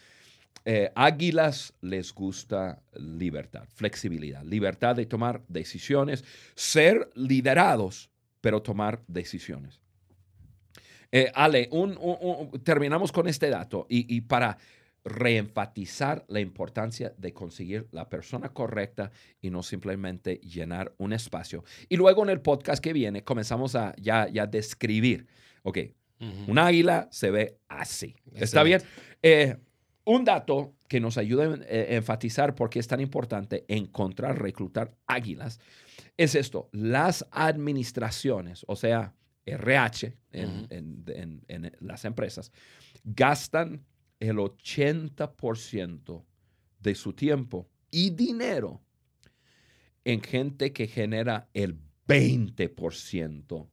Eh, 0.64 0.90
águilas 0.94 1.74
les 1.80 2.12
gusta 2.14 2.82
libertad, 2.94 3.66
flexibilidad, 3.74 4.44
libertad 4.44 4.96
de 4.96 5.06
tomar 5.06 5.42
decisiones, 5.48 6.24
ser 6.54 7.10
liderados, 7.14 8.10
pero 8.40 8.62
tomar 8.62 9.02
decisiones. 9.08 9.80
Eh, 11.10 11.30
Ale, 11.32 11.70
terminamos 12.64 13.12
con 13.12 13.28
este 13.28 13.48
dato 13.48 13.86
y, 13.88 14.16
y 14.16 14.20
para 14.22 14.58
reenfatizar 15.04 16.24
la 16.28 16.40
importancia 16.40 17.14
de 17.18 17.32
conseguir 17.34 17.86
la 17.92 18.08
persona 18.08 18.48
correcta 18.48 19.10
y 19.40 19.50
no 19.50 19.62
simplemente 19.62 20.36
llenar 20.36 20.94
un 20.98 21.12
espacio. 21.12 21.64
Y 21.88 21.96
luego 21.96 22.22
en 22.22 22.30
el 22.30 22.40
podcast 22.40 22.82
que 22.82 22.92
viene 22.92 23.22
comenzamos 23.22 23.74
a 23.74 23.94
ya, 23.96 24.28
ya 24.28 24.46
describir, 24.46 25.26
ok, 25.62 25.78
un 26.46 26.58
águila 26.58 27.08
se 27.10 27.30
ve 27.30 27.58
así. 27.68 28.16
¿Está 28.34 28.62
bien? 28.62 28.80
Eh, 29.22 29.56
un 30.04 30.24
dato 30.24 30.74
que 30.88 30.98
nos 30.98 31.18
ayuda 31.18 31.44
a 31.44 31.56
eh, 31.68 31.96
enfatizar 31.96 32.54
por 32.54 32.70
qué 32.70 32.78
es 32.78 32.88
tan 32.88 33.00
importante 33.00 33.66
encontrar, 33.68 34.40
reclutar 34.40 34.94
águilas, 35.06 35.60
es 36.16 36.34
esto, 36.34 36.70
las 36.72 37.26
administraciones, 37.30 38.64
o 38.68 38.76
sea, 38.76 39.12
RH 39.44 40.16
en 40.32 41.76
las 41.80 42.06
empresas, 42.06 42.50
gastan 43.04 43.84
el 44.28 44.36
80% 44.36 46.24
de 46.80 46.94
su 46.94 47.12
tiempo 47.12 47.68
y 47.90 48.10
dinero 48.10 48.82
en 50.04 50.22
gente 50.22 50.72
que 50.72 50.86
genera 50.86 51.48
el 51.54 51.78
20% 52.06 53.68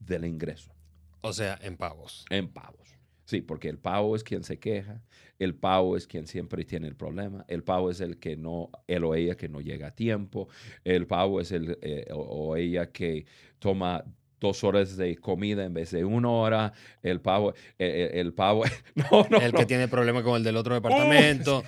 del 0.00 0.24
ingreso. 0.24 0.72
O 1.20 1.32
sea, 1.32 1.58
en 1.62 1.76
pavos. 1.76 2.24
En 2.30 2.48
pavos. 2.48 2.80
Sí, 3.30 3.42
porque 3.42 3.68
el 3.68 3.78
pavo 3.78 4.16
es 4.16 4.24
quien 4.24 4.42
se 4.42 4.58
queja, 4.58 5.04
el 5.38 5.54
pavo 5.54 5.96
es 5.96 6.08
quien 6.08 6.26
siempre 6.26 6.64
tiene 6.64 6.88
el 6.88 6.96
problema, 6.96 7.44
el 7.46 7.62
pavo 7.62 7.88
es 7.88 8.00
el 8.00 8.18
que 8.18 8.36
no, 8.36 8.70
él 8.88 9.04
o 9.04 9.14
ella 9.14 9.36
que 9.36 9.48
no 9.48 9.60
llega 9.60 9.88
a 9.88 9.94
tiempo, 9.94 10.48
el 10.82 11.06
pavo 11.06 11.40
es 11.40 11.52
el 11.52 11.78
eh, 11.80 12.08
o, 12.12 12.56
ella 12.56 12.90
que 12.90 13.26
toma 13.60 14.04
dos 14.40 14.64
horas 14.64 14.96
de 14.96 15.16
comida 15.16 15.64
en 15.64 15.74
vez 15.74 15.90
de 15.90 16.04
una 16.04 16.30
hora, 16.30 16.72
el 17.02 17.20
pavo, 17.20 17.52
eh, 17.78 18.10
eh, 18.14 18.20
el, 18.20 18.32
pavo, 18.32 18.64
no, 18.94 19.26
no, 19.30 19.38
El 19.38 19.52
que 19.52 19.66
tiene 19.66 19.86
problema 19.86 20.22
con 20.22 20.36
el 20.36 20.44
del 20.44 20.56
otro 20.56 20.74
departamento, 20.74 21.62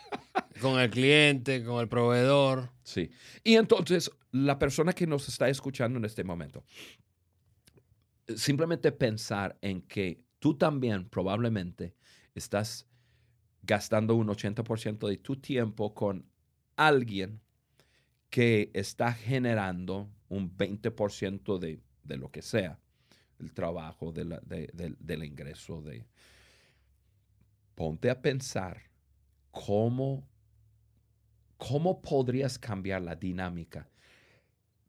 con 0.60 0.78
el 0.80 0.90
cliente, 0.90 1.64
con 1.64 1.80
el 1.80 1.88
proveedor. 1.88 2.70
Sí. 2.82 3.10
Y 3.44 3.54
entonces, 3.54 4.10
la 4.32 4.58
persona 4.58 4.92
que 4.92 5.06
nos 5.06 5.28
está 5.28 5.48
escuchando 5.48 5.98
en 5.98 6.04
este 6.04 6.24
momento, 6.24 6.64
simplemente 8.36 8.92
pensar 8.92 9.56
en 9.62 9.82
que 9.82 10.20
tú 10.38 10.54
también 10.54 11.08
probablemente 11.08 11.94
estás 12.34 12.86
gastando 13.62 14.14
un 14.14 14.28
80% 14.28 15.08
de 15.08 15.16
tu 15.18 15.36
tiempo 15.36 15.94
con 15.94 16.26
alguien 16.76 17.40
que 18.30 18.70
está 18.74 19.12
generando 19.12 20.10
un 20.28 20.56
20% 20.56 21.58
de, 21.58 21.80
de, 22.08 22.16
lo 22.16 22.30
que 22.30 22.42
sea, 22.42 22.78
el 23.38 23.52
trabajo, 23.52 24.12
del 24.12 25.24
ingreso. 25.24 25.80
De... 25.82 26.04
Ponte 27.74 28.10
a 28.10 28.20
pensar 28.20 28.82
cómo, 29.50 30.26
cómo 31.56 32.00
podrías 32.00 32.58
cambiar 32.58 33.02
la 33.02 33.14
dinámica 33.14 33.88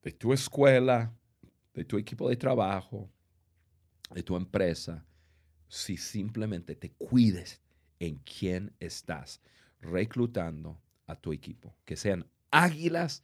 de 0.02 0.12
tu 0.12 0.34
escuela, 0.34 1.14
de 1.74 1.86
tu 1.86 1.98
equipo 1.98 2.30
de 2.30 2.36
trabajo, 2.36 3.10
de 4.14 4.24
tu 4.24 4.36
empresa, 4.36 5.06
si 5.68 5.98
simplemente 5.98 6.76
te 6.76 6.92
cuides 6.92 7.62
en 8.00 8.16
quién 8.18 8.74
estás 8.80 9.42
reclutando 9.82 10.82
a 11.06 11.16
tu 11.16 11.32
equipo, 11.32 11.76
que 11.86 11.96
sean 11.96 12.26
águilas 12.52 13.24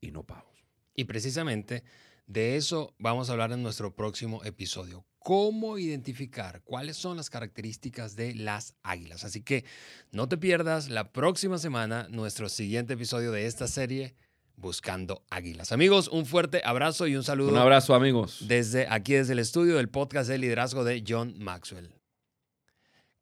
y 0.00 0.10
no 0.10 0.24
pavos. 0.24 0.64
Y 0.94 1.04
precisamente 1.04 1.84
de 2.30 2.54
eso 2.54 2.94
vamos 3.00 3.28
a 3.28 3.32
hablar 3.32 3.50
en 3.50 3.60
nuestro 3.60 3.92
próximo 3.92 4.44
episodio. 4.44 5.04
Cómo 5.18 5.78
identificar 5.78 6.62
cuáles 6.62 6.96
son 6.96 7.16
las 7.16 7.28
características 7.28 8.14
de 8.14 8.36
las 8.36 8.76
águilas. 8.84 9.24
Así 9.24 9.42
que 9.42 9.64
no 10.12 10.28
te 10.28 10.38
pierdas 10.38 10.90
la 10.90 11.12
próxima 11.12 11.58
semana 11.58 12.06
nuestro 12.08 12.48
siguiente 12.48 12.92
episodio 12.94 13.32
de 13.32 13.46
esta 13.46 13.66
serie 13.66 14.14
Buscando 14.54 15.24
Águilas. 15.28 15.72
Amigos, 15.72 16.06
un 16.06 16.24
fuerte 16.24 16.62
abrazo 16.64 17.08
y 17.08 17.16
un 17.16 17.24
saludo. 17.24 17.50
Un 17.50 17.58
abrazo, 17.58 17.96
amigos. 17.96 18.44
Desde 18.46 18.86
aquí, 18.88 19.14
desde 19.14 19.32
el 19.32 19.40
estudio 19.40 19.76
del 19.76 19.88
podcast 19.88 20.30
de 20.30 20.38
liderazgo 20.38 20.84
de 20.84 21.02
John 21.06 21.34
Maxwell. 21.36 21.92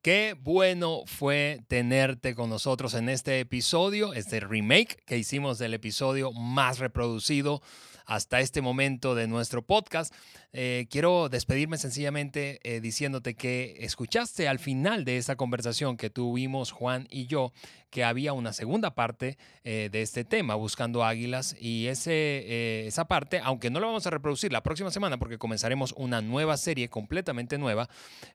Qué 0.03 0.37
bueno 0.39 1.05
fue 1.07 1.61
tenerte 1.67 2.35
con 2.35 2.51
nosotros 2.51 2.93
en 2.93 3.09
este 3.09 3.41
episodio, 3.41 4.13
este 4.13 4.41
remake 4.41 5.03
que 5.07 5.17
hicimos 5.17 5.59
del 5.59 5.73
episodio 5.73 6.31
más 6.33 6.79
reproducido 6.79 7.63
hasta 8.09 8.41
este 8.41 8.63
momento 8.63 9.15
de 9.15 9.29
nuestro 9.29 9.63
podcast. 9.63 10.13
Eh, 10.53 10.87
quiero 10.91 11.29
despedirme 11.29 11.77
sencillamente 11.77 12.59
eh, 12.65 12.81
diciéndote 12.81 13.35
que 13.35 13.77
escuchaste 13.81 14.49
al 14.49 14.59
final 14.59 15.05
de 15.05 15.19
esa 15.19 15.37
conversación 15.37 15.99
que 15.99 16.09
tuvimos 16.09 16.73
Juan 16.73 17.07
y 17.11 17.27
yo 17.27 17.53
que 17.91 18.05
había 18.05 18.33
una 18.33 18.55
segunda 18.55 18.95
parte 18.95 19.37
eh, 19.63 19.91
de 19.93 20.03
este 20.03 20.25
tema, 20.25 20.55
Buscando 20.55 21.05
Águilas, 21.05 21.55
y 21.61 21.87
ese, 21.87 22.87
esa 22.87 23.07
parte, 23.07 23.41
aunque 23.45 23.71
no 23.71 23.79
la 23.79 23.87
vamos 23.87 24.07
a 24.07 24.11
reproducir 24.11 24.53
la 24.53 24.63
próxima 24.63 24.91
semana 24.91 25.19
porque 25.19 25.39
comenzaremos 25.39 25.93
una 25.97 26.23
nueva 26.23 26.57
serie 26.57 26.89
completamente 26.89 27.59
nueva, 27.59 27.89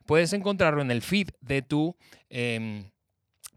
puedes 0.05 0.34
encontrarlo 0.34 0.82
en 0.82 0.91
el 0.91 1.01
feed 1.01 1.30
de 1.41 1.61
tu... 1.63 1.95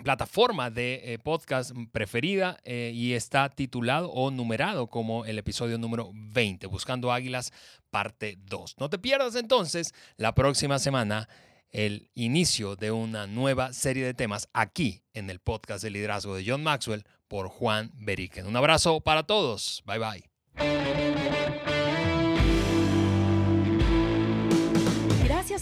Plataforma 0.02 0.70
de 0.70 1.14
eh, 1.14 1.18
podcast 1.18 1.72
preferida 1.92 2.58
eh, 2.64 2.92
y 2.94 3.14
está 3.14 3.48
titulado 3.48 4.10
o 4.10 4.30
numerado 4.30 4.86
como 4.86 5.24
el 5.24 5.38
episodio 5.38 5.78
número 5.78 6.10
20, 6.14 6.66
Buscando 6.66 7.12
Águilas, 7.12 7.52
parte 7.90 8.38
2. 8.46 8.76
No 8.78 8.90
te 8.90 8.98
pierdas 8.98 9.34
entonces 9.34 9.94
la 10.16 10.34
próxima 10.34 10.78
semana 10.78 11.28
el 11.70 12.10
inicio 12.14 12.76
de 12.76 12.90
una 12.90 13.26
nueva 13.26 13.72
serie 13.72 14.04
de 14.04 14.14
temas 14.14 14.48
aquí 14.52 15.02
en 15.12 15.30
el 15.30 15.40
podcast 15.40 15.82
de 15.82 15.90
liderazgo 15.90 16.34
de 16.34 16.44
John 16.46 16.62
Maxwell 16.62 17.04
por 17.28 17.48
Juan 17.48 17.90
Beriken. 17.94 18.46
Un 18.46 18.56
abrazo 18.56 19.00
para 19.00 19.24
todos. 19.24 19.82
Bye 19.86 19.98
bye. 19.98 21.75